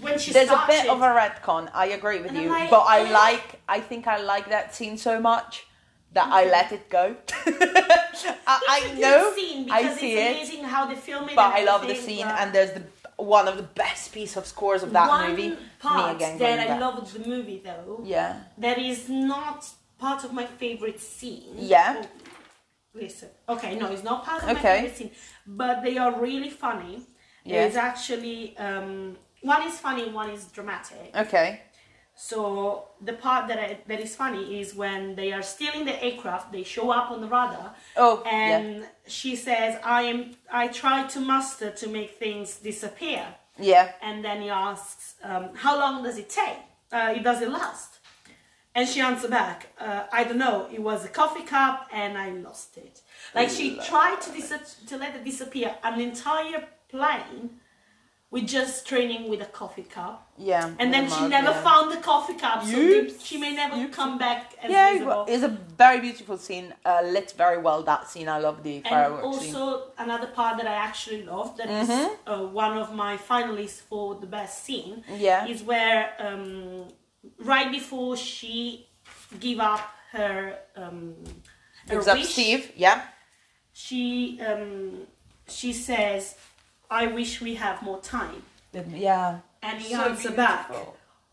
[0.00, 1.70] when she There's a bit of a retcon.
[1.74, 3.60] I agree with And you, like, but I like.
[3.68, 5.66] I think I like that scene so much
[6.12, 7.16] that I let it go.
[7.46, 9.74] I, I It's a good know.
[9.74, 11.36] I see it's it, how they film it.
[11.36, 12.82] but I love the scene, but and there's the
[13.24, 15.56] one of the best piece of scores of that one movie.
[15.78, 16.38] part me again.
[16.38, 16.80] that I back.
[16.80, 18.36] love the movie though Yeah.
[18.58, 19.68] that is not
[19.98, 21.54] part of my favorite scene.
[21.56, 22.02] Yeah.
[22.02, 22.06] Oh,
[22.94, 25.10] listen, okay, no, it's not part of my favorite scene,
[25.46, 27.02] but they are really funny.
[27.44, 27.64] Yeah.
[27.66, 31.10] It's actually um, one is funny, one is dramatic.
[31.14, 31.62] Okay.
[32.22, 36.52] So the part that I, that is funny is when they are stealing the aircraft.
[36.52, 38.22] They show up on the radar, Oh.
[38.26, 40.36] and she says, "I am.
[40.52, 43.24] I tried to muster to make things disappear."
[43.58, 43.64] yeah.
[43.72, 43.92] Yeah.
[44.08, 46.60] And then he asks, um, "How long does it take?
[46.92, 47.90] Uh, it does it last?"
[48.74, 50.68] And she answers back, uh, "I don't know.
[50.76, 53.00] It was a coffee cup, and I lost it."
[53.34, 56.62] Like she tried to dis- to let it disappear an entire
[56.92, 57.44] plane
[58.32, 60.30] with just training with a coffee cup.
[60.38, 60.70] Yeah.
[60.78, 61.62] And then she mug, never yeah.
[61.62, 63.24] found the coffee cup, so Oops.
[63.26, 63.94] she may never Oops.
[63.96, 65.24] come back as Yeah, visible.
[65.28, 66.72] it's a very beautiful scene.
[66.84, 67.82] Uh, lit very well.
[67.82, 69.54] That scene, I love the and fireworks scene.
[69.56, 72.16] also another part that I actually love that is Mhm.
[72.26, 75.46] uh, one of my finalists for the best scene Yeah.
[75.46, 76.86] is where um,
[77.38, 78.86] right before she
[79.40, 79.80] give up
[80.12, 81.16] her um,
[81.88, 82.70] her Gives up Steve.
[82.76, 83.02] Yeah.
[83.72, 85.06] she um,
[85.48, 86.36] she says,
[86.90, 89.38] "I wish we have more time," Yeah.
[89.62, 90.70] and he So answers back,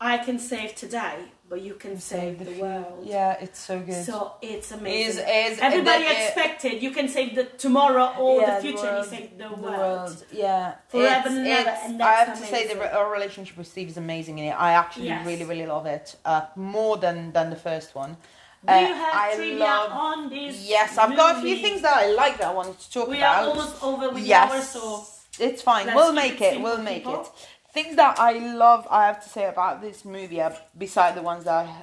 [0.00, 1.16] "I can save today,
[1.50, 4.04] but you can save the world." Yeah, it's so good.
[4.04, 5.24] So it's amazing.
[5.26, 8.82] Is- is- Everybody the- expected you can save the tomorrow or Yeah, the future.
[8.82, 10.24] world, you save the, the world.
[10.32, 12.78] Yeah, Forever and ever, and I have to say amazing.
[12.78, 14.56] the our relationship with Steve is amazing in it.
[14.68, 15.26] I actually Yes.
[15.26, 16.06] really, really love it.
[16.24, 18.16] Uh, more than than the first one.
[18.66, 20.54] Do Uh, you have I trivia love- on this?
[20.74, 23.18] Yes, I've got a few things that I like that I wanted to talk We
[23.18, 23.42] about.
[23.44, 25.06] We are almost over with yes, the hour, so
[25.40, 25.86] it's fine.
[25.86, 26.60] let's we'll make it.
[26.60, 27.22] We'll make people.
[27.22, 27.28] it.
[27.72, 30.42] Things that I love, I have to say about this movie,
[30.76, 31.74] beside the ones that I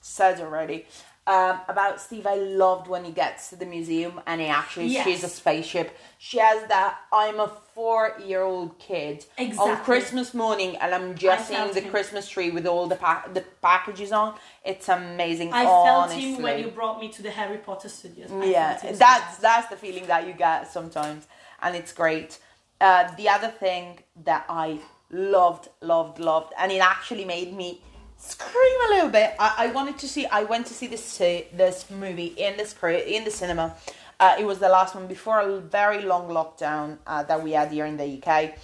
[0.00, 0.86] said already.
[1.24, 5.04] Um, about Steve, I loved when he gets to the museum and he actually Yes.
[5.04, 5.96] sees a spaceship.
[6.18, 7.46] She has that I'm a
[7.76, 11.90] four year old kid on Christmas morning and I'm just seeing the him.
[11.92, 14.34] Christmas tree with all the pa- the packages on.
[14.64, 15.52] It's amazing.
[15.52, 16.34] I felt honestly.
[16.34, 18.32] him when you brought me to the Harry Potter studios.
[18.32, 21.28] I Yeah, felt that's that's the feeling that you get sometimes,
[21.62, 22.40] and it's great.
[22.82, 24.80] Uh, the other thing that I
[25.12, 27.80] loved, loved, loved, and it actually made me
[28.16, 29.36] scream a little bit.
[29.38, 30.26] I, I wanted to see.
[30.26, 33.76] I went to see this this movie in the screen in the cinema.
[34.18, 37.70] Uh, it was the last one before a very long lockdown uh, that we had
[37.70, 38.54] here in the UK,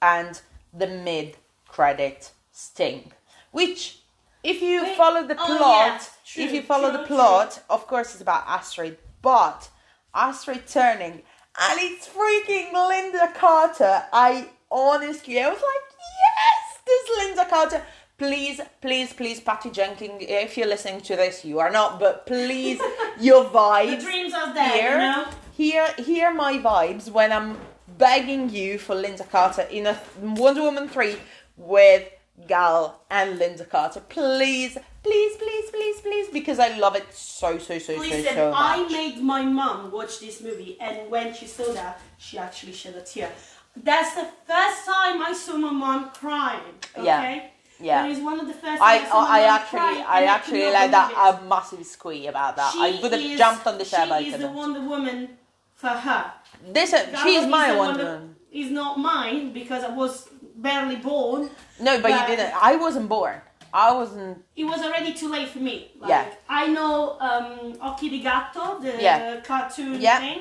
[0.00, 0.40] and
[0.72, 1.36] the mid
[1.68, 3.12] credit sting,
[3.50, 3.98] which.
[4.42, 7.16] If you Wait, follow the oh, plot, true, if you follow true, the true.
[7.16, 9.68] plot, of course it's about Asteria, but
[10.14, 11.22] Asteria turning
[11.60, 14.04] and it's freaking Lynda Carter.
[14.12, 17.82] I honestly, I was like, yes, this Lynda Carter.
[18.18, 22.80] Please, please, please, Patty Jenkins, if you're listening to this, you are not, but please,
[23.20, 23.98] your vibes.
[23.98, 25.26] The dreams are there, here, you know.
[25.52, 27.58] hear, hear my vibes when I'm
[27.98, 31.16] begging you for Lynda Carter in a Wonder Woman 3
[31.58, 32.08] with
[32.46, 34.00] Gal and Lynda Carter.
[34.00, 38.50] Please, please, please, please, please, because I love it so, so, so, so, Listen, so
[38.50, 38.60] much.
[38.60, 42.94] I made my mum watch this movie, and when she saw that, she actually shed
[42.94, 43.30] a tear.
[43.76, 46.74] That's the first time I saw my mum crying.
[46.96, 47.04] Okay?
[47.04, 47.46] Yeah.
[47.78, 48.06] Yeah.
[48.06, 51.44] Is one of the first I, times I, I actually, I actually let that it.
[51.44, 52.72] a massive squee about that.
[52.72, 54.48] She I would have jumped on the chair, but I She is the.
[54.48, 55.28] Wonder Woman
[55.74, 56.32] for her.
[56.72, 58.36] This, uh, she's is my Wonder Woman.
[58.50, 61.50] Is not mine because I was barely born.
[61.80, 62.52] No, but but- you didn't.
[62.62, 63.40] I wasn't born.
[63.72, 64.42] I wasn't.
[64.54, 65.90] It was already too late for me.
[65.98, 66.24] Like, Yeah.
[66.48, 69.40] I know um, Occhi di Gatto, the Yeah.
[69.40, 70.18] cartoon Yeah.
[70.18, 70.40] thing,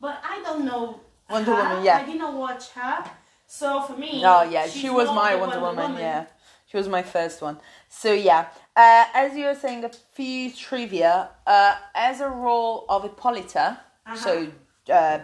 [0.00, 1.62] but I don't know Wonder her.
[1.70, 1.98] Woman, yeah.
[1.98, 3.04] I did not watch her.
[3.48, 6.26] So for me, Oh yeah, she was my the Wonder, Woman, Yeah,
[6.66, 7.58] she was my first one.
[7.88, 11.30] So yeah, uh, as you were saying, a few trivia.
[11.46, 14.16] Uh, as a role of Hippolyta, Uh-huh.
[14.16, 14.46] so
[14.92, 15.18] uh,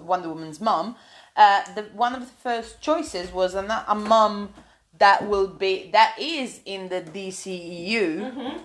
[0.00, 0.96] Wonder Woman's mom,
[1.36, 4.54] uh, the one of the first choices was a, a mom
[4.98, 8.32] that will be that is in the DCEU.
[8.32, 8.58] Mm-hmm.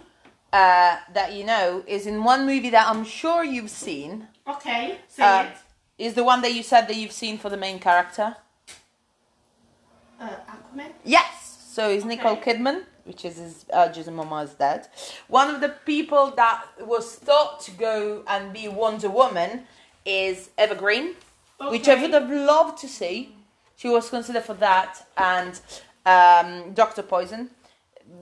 [0.51, 4.27] Uh, that you know is in one movie that I'm sure you've seen.
[4.47, 5.57] Okay, say Uh, it.
[6.05, 8.35] Is the one that you said that you've seen for the main character?
[10.19, 10.91] Uh, Aquaman.
[11.03, 11.57] Yes.
[11.71, 12.83] So it's Nicole Kidman.
[13.05, 14.87] which is his, uh, Jason Momoa's dad.
[15.27, 19.63] One of the people that was thought to go and be Wonder Woman
[20.05, 21.15] is Evergreen,
[21.59, 23.35] Green, which I would have loved to see.
[23.77, 25.59] She was considered for that, and
[26.13, 27.49] um, Doctor Poison.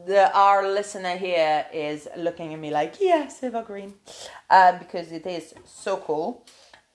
[0.06, 3.94] The, our listener here is looking at me like, yes, Eva Green,
[4.50, 6.46] uh, because it is so cool.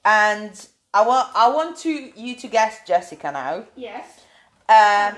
[0.04, 0.52] And
[0.92, 1.90] I want I want to
[2.24, 3.64] you to guess Jessica now.
[3.76, 4.06] Yes.
[4.68, 5.14] Um,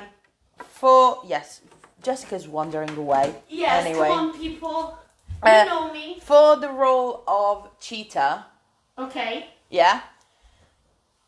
[0.81, 1.63] for yes,
[2.03, 3.35] Jessica's wandering away.
[3.49, 4.99] Yes, Anyway, come on, people.
[5.45, 6.19] You Uh, know me.
[6.23, 8.47] for the role of Cheetah,
[8.99, 9.47] Okay.
[9.69, 10.01] yeah.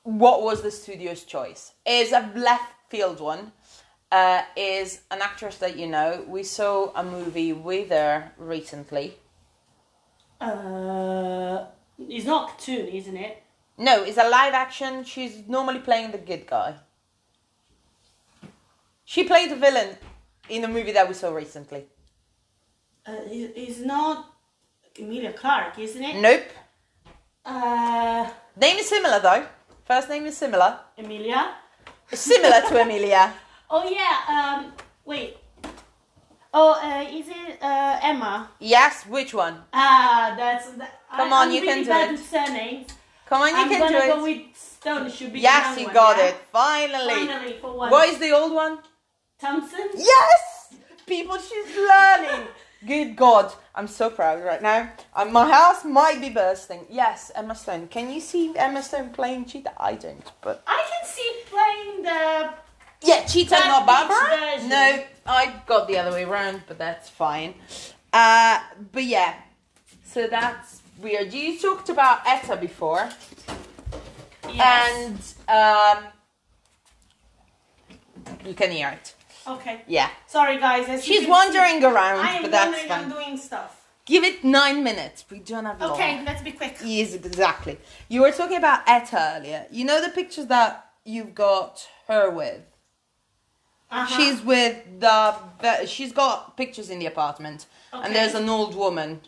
[0.05, 1.72] What was the studio's choice?
[1.84, 3.53] Is a left field one.
[4.12, 6.24] Uh, is an actress that you know.
[6.28, 9.18] We saw a movie with her recently.
[10.40, 11.64] Uh,
[11.98, 13.42] it's not cartoon, isn't it?
[13.78, 15.04] No, it's a live action.
[15.04, 16.76] She's normally playing the good guy.
[19.04, 19.96] She played the villain
[20.48, 21.86] in a movie that we saw recently.
[23.07, 24.32] Uh, it's not
[24.98, 26.16] Emilia Clarke, isn't it?
[26.20, 26.44] Nope.
[27.44, 29.46] Uh, Name is similar though.
[29.84, 30.78] First name is similar.
[30.98, 31.54] Emilia.
[32.12, 33.32] Similar to Emilia.
[33.70, 34.62] Oh yeah.
[34.62, 34.72] Um,
[35.04, 35.36] wait.
[36.54, 38.48] Oh, uh, is it uh, Emma?
[38.60, 39.60] Yes, which one?
[39.72, 40.70] Ah, that's.
[40.70, 42.18] That, Come I, on, I'm you really can do bad it.
[42.18, 42.86] surnames.
[43.26, 44.36] Come on, you I'm can gonna do go it.
[44.46, 45.10] with Stone.
[45.10, 46.26] Should be yes, you one, got yeah?
[46.28, 46.36] it.
[46.52, 47.14] Finally.
[47.26, 47.92] Finally, for once.
[47.92, 48.78] What is the old one?
[49.38, 49.88] Thompson?
[49.94, 50.74] Yes!
[51.06, 52.48] People, she's learning.
[52.86, 54.92] Good God, I'm so proud right now.
[55.14, 56.86] Uh, my house might be bursting.
[56.88, 57.88] Yes, Emma Stone.
[57.88, 59.72] Can you see Emma Stone playing Cheetah?
[59.76, 62.50] I don't, but I can see playing the.
[63.03, 64.16] Yeah, Cheetah, That not Barbara.
[64.30, 64.68] beach version.
[64.70, 67.55] No, I got the other way around, but that's fine.
[68.12, 68.61] Uh,
[68.92, 69.34] but yeah,
[70.05, 71.32] so that's weird.
[71.32, 73.09] You talked about Etta before,
[74.53, 75.34] Yes.
[75.49, 76.05] and um,
[78.47, 79.14] you can hear it.
[79.47, 79.82] okay.
[79.86, 80.88] Yeah, Sorry, guys.
[80.88, 82.92] As you she's can wandering see, around, I am but that's wandering.
[82.92, 83.24] I'm fine.
[83.24, 83.82] doing stuff.
[84.05, 85.24] Give it nine minutes.
[85.28, 85.90] We don't have long.
[85.92, 86.76] Okay, let's be quick.
[86.84, 87.76] Yes, exactly.
[88.09, 89.66] You were talking about Etta earlier.
[89.70, 92.62] You know the pictures that you've got her with.
[93.91, 94.16] Uh-huh.
[94.16, 95.87] She's with the, the.
[95.87, 98.05] She's got pictures in the apartment, Okay.
[98.05, 99.20] and there's an old woman.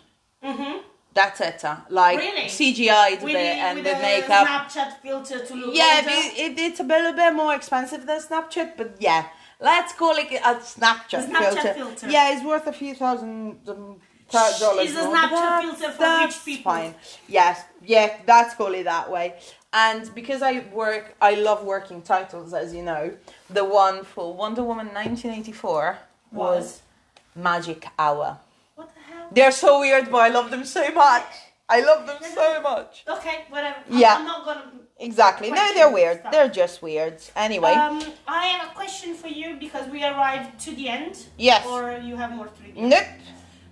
[0.44, 0.78] Mm-hmm.
[1.14, 2.42] That's Etta, like Really?
[2.44, 4.46] CGI'd a With bit the, and with the, makeup.
[4.46, 8.76] Snapchat filter to look Yeah, it, it, it's a little bit more expensive than Snapchat,
[8.76, 9.26] but yeah,
[9.60, 11.74] let's call it a Snapchat, Snapchat filter.
[11.74, 12.10] filter.
[12.10, 13.96] Yeah, it's worth a few thousand um,
[14.30, 14.90] dollars.
[14.90, 16.72] It's a Snapchat filter for rich people.
[16.72, 16.94] Fine.
[17.26, 19.34] Yes, yeah, that's call it that way.
[19.72, 23.12] And because I work, I love working titles, as you know.
[23.50, 25.98] The one for Wonder Woman 1984
[26.32, 26.82] was Was?
[27.34, 28.38] Magic Hour.
[28.74, 29.28] What the hell?
[29.32, 31.24] They're so weird, but I love them so much.
[31.68, 33.04] I love them so much.
[33.08, 33.76] Okay, whatever.
[33.76, 34.16] I'm- Yeah.
[34.16, 34.70] I'm not gonna.
[35.00, 35.50] Exactly.
[35.50, 36.20] No, they're weird.
[36.20, 36.32] stuff.
[36.32, 37.20] They're just weird.
[37.36, 37.72] Anyway.
[37.72, 41.16] Um, I have a question for you because we arrived to the end.
[41.36, 41.64] Yes.
[41.66, 42.76] Or you have more to read.
[42.76, 43.04] Nope.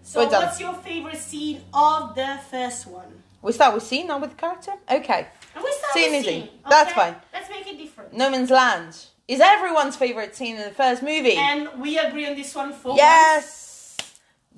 [0.02, 0.44] So, we're done.
[0.44, 3.22] what's your favorite scene of the first one?
[3.42, 4.72] We start with scene, not with character.
[4.88, 5.26] Okay.
[5.54, 6.48] And we start Scene with scene.
[6.68, 7.16] That's fine.
[7.32, 8.12] Let's make it different.
[8.12, 8.94] No Man's Land
[9.28, 11.36] is everyone's favorite scene in the first movie.
[11.36, 12.98] And we agree on this one for once.
[12.98, 13.96] yes.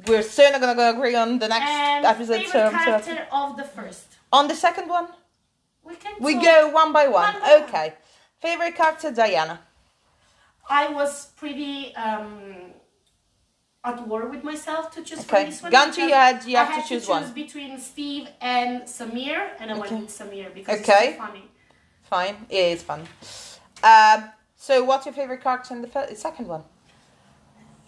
[0.06, 2.42] We're certainly gonna go agree on the next And episode.
[2.44, 4.04] favorite So, so- character of the first.
[4.32, 5.08] on the second one,
[5.82, 6.14] We can.
[6.20, 7.32] we go one by one.
[7.34, 7.62] One by one.
[7.64, 7.94] okay.
[8.40, 9.60] Favorite character, Diana.
[10.70, 12.74] I was pretty um,
[13.82, 15.44] at war with myself to choose Okay.
[15.44, 15.72] for this one.
[15.72, 17.32] Gun to your head, you I to choose choose one.
[17.32, 19.80] between Steve and Sameer, and I Okay.
[19.94, 21.08] went with Sameer because Okay.
[21.08, 21.44] it's so funny.
[22.02, 22.46] Fine.
[22.50, 23.00] It is fun.
[23.82, 26.64] Um, so, what's your favorite character in the fir- second one?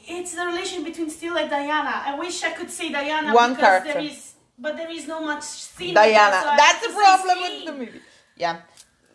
[0.07, 2.03] It's the relation between Steve and Diana.
[2.07, 3.93] I wish I could say Diana One because character.
[3.95, 5.95] there is, but there is no much scene.
[5.95, 6.37] Diana.
[6.37, 8.01] her, so That's the problem with the movie.
[8.37, 8.61] Yeah.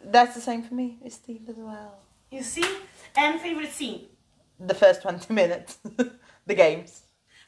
[0.03, 0.99] That's the same for me.
[1.03, 1.95] It's Steve as well.
[2.29, 2.65] You see,
[3.17, 4.01] and favorite scene,
[4.59, 5.79] The first 20 minutes.
[6.45, 7.01] the games.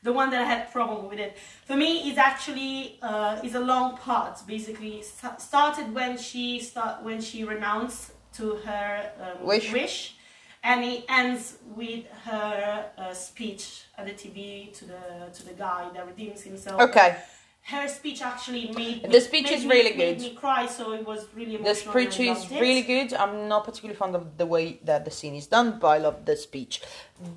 [0.04, 1.38] the one that I had problem with it.
[1.66, 4.40] For me, is actually uh, is a long part.
[4.48, 10.16] Basically, Sta- started when she start when she renounced to her um, Wish.
[10.64, 15.02] and it ends with her uh, speech at the TV to the
[15.34, 16.82] to the guy that redeems himself.
[16.82, 17.18] Okay.
[17.64, 20.32] Her speech actually made The speech made is me- really made good.
[20.32, 22.62] me cry, so it was really The speech is it.
[22.62, 23.14] really good.
[23.14, 26.24] I'm not particularly fond of the way that the scene is done, but I love
[26.24, 26.82] the speech.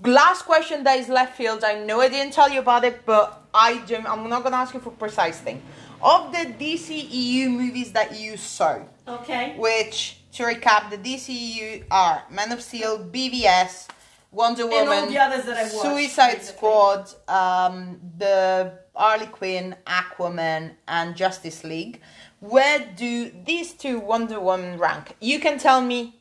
[0.05, 1.65] Last question that is left field.
[1.65, 4.59] I know I didn't tell you about it, but I do, I'm not going to
[4.59, 5.61] ask you for precise thing.
[6.01, 8.79] Of the DCEU movies that you saw,
[9.09, 9.57] Okay.
[9.59, 13.89] which, to recap, the DCU are Man of Steel, BVS,
[14.33, 16.57] Wonder Woman, the others that I watched, Suicide basically.
[16.57, 22.01] Squad, um, the Harley Quinn, Aquaman, and Justice League.
[22.39, 25.17] Where do these two Wonder Woman rank?
[25.21, 26.21] You can tell me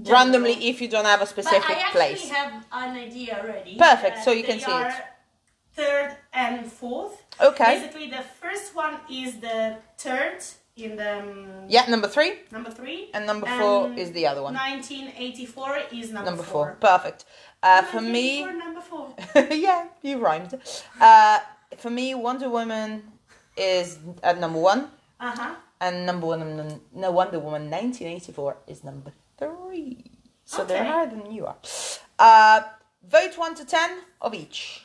[0.00, 0.24] general.
[0.24, 2.28] randomly if you don't have a But specific I actually place.
[2.30, 3.76] have an idea already.
[3.76, 4.94] Perfect, Uh, so you can see it.
[5.74, 7.22] Third and fourth.
[7.40, 7.80] Okay.
[7.80, 10.38] Basically, the first one is the third
[10.76, 12.32] in the um, Yeah, number three.
[12.50, 14.54] number three, And number four and is the other one.
[14.54, 16.76] 1984 is number, Number four.
[16.80, 17.24] Perfect.
[17.62, 19.14] Uh, for me, number four.
[19.50, 20.58] yeah, you rhymed.
[21.00, 21.38] Uh,
[21.78, 23.04] for me, Wonder Woman
[23.56, 24.88] is at number one,
[25.20, 25.54] Uh huh.
[25.80, 30.10] and number one, no Wonder Woman 1984 is number three.
[30.44, 30.90] So they're Okay.
[30.90, 31.56] higher than you are.
[32.18, 32.60] Uh,
[33.08, 34.84] vote one to ten of each.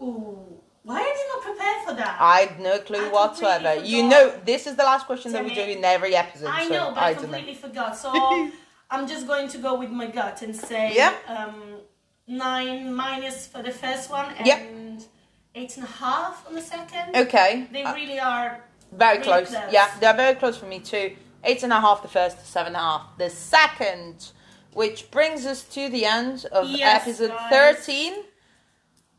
[0.00, 2.16] Ooh, why are you not prepared for that?
[2.20, 3.72] I had no clue I whatsoever.
[3.94, 6.48] You know, this is the last question that we do in every episode.
[6.48, 7.58] I so know, but I, don't completely know.
[7.66, 7.96] forgot.
[7.96, 8.10] So
[8.90, 11.14] I'm just going to go with my gut and say Yeah.
[11.36, 11.56] um,
[12.26, 15.04] nine minus for the first one and
[15.54, 17.16] eight and a half on the second.
[17.16, 17.66] Okay.
[17.72, 18.64] They Uh, really are.
[18.92, 19.50] Very Really close.
[19.50, 19.72] close.
[19.72, 21.06] Yeah, they're very close for me too.
[21.44, 24.32] Eight and a half the first, seven and a half the second,
[24.72, 27.76] which brings us to the end of Yes, episode guys.
[27.86, 28.12] 13.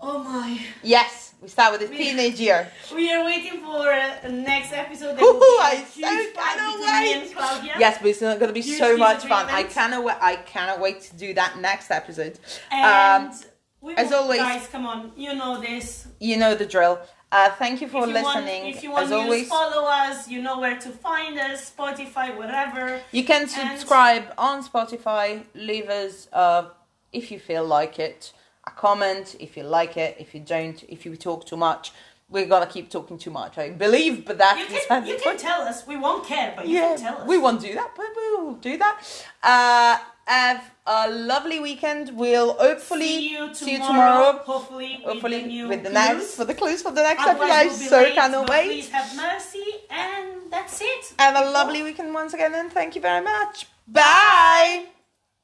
[0.02, 0.60] Oh my!
[0.82, 2.70] Yes, we start with the We- teenage year.
[2.96, 5.16] We are waiting for uh, the next episode.
[5.18, 6.02] There Ooh, will be a I so
[6.42, 7.80] cannot wait.
[7.80, 9.46] Yes, but it's going to be Huge so much fun.
[9.50, 10.18] I cannot wait.
[10.22, 12.40] I cannot wait to do that next episode.
[12.72, 13.40] And Um,
[13.82, 16.08] we as always- guys, come on, you know this.
[16.20, 17.00] you know the drill.
[17.32, 18.64] Uh, thank you for if you listening.
[18.64, 21.72] Want, if you want as to always, follow us, you know where to find us.
[21.72, 23.00] Spotify, whatever.
[23.12, 25.44] You can subscribe on Spotify.
[25.54, 26.70] Leave us, uh,
[27.14, 28.34] if you feel like it,
[28.68, 29.36] a comment.
[29.40, 31.92] If you like it, if you don't, if you talk too much,
[32.30, 33.58] we're gonna keep talking too much.
[33.58, 35.88] I believe, but that You is can, you can tell us.
[35.88, 37.28] We won't care, but you Yeah, can tell us.
[37.28, 39.02] we won't do that, but we will do that.
[39.42, 39.98] Uh,
[40.28, 42.16] have a lovely weekend.
[42.16, 43.54] We'll hopefully see you tomorrow.
[43.54, 44.32] see you tomorrow.
[44.46, 45.94] Hopefully, Hopefully with the new with the clues.
[46.08, 47.80] next for the clues for the next Otherwise, episode.
[47.80, 48.66] we'll so late, cannot wait.
[48.68, 51.14] Please have mercy, and that's it.
[51.18, 53.66] Have a lovely weekend once again, and thank you very much.
[53.88, 54.99] Bye.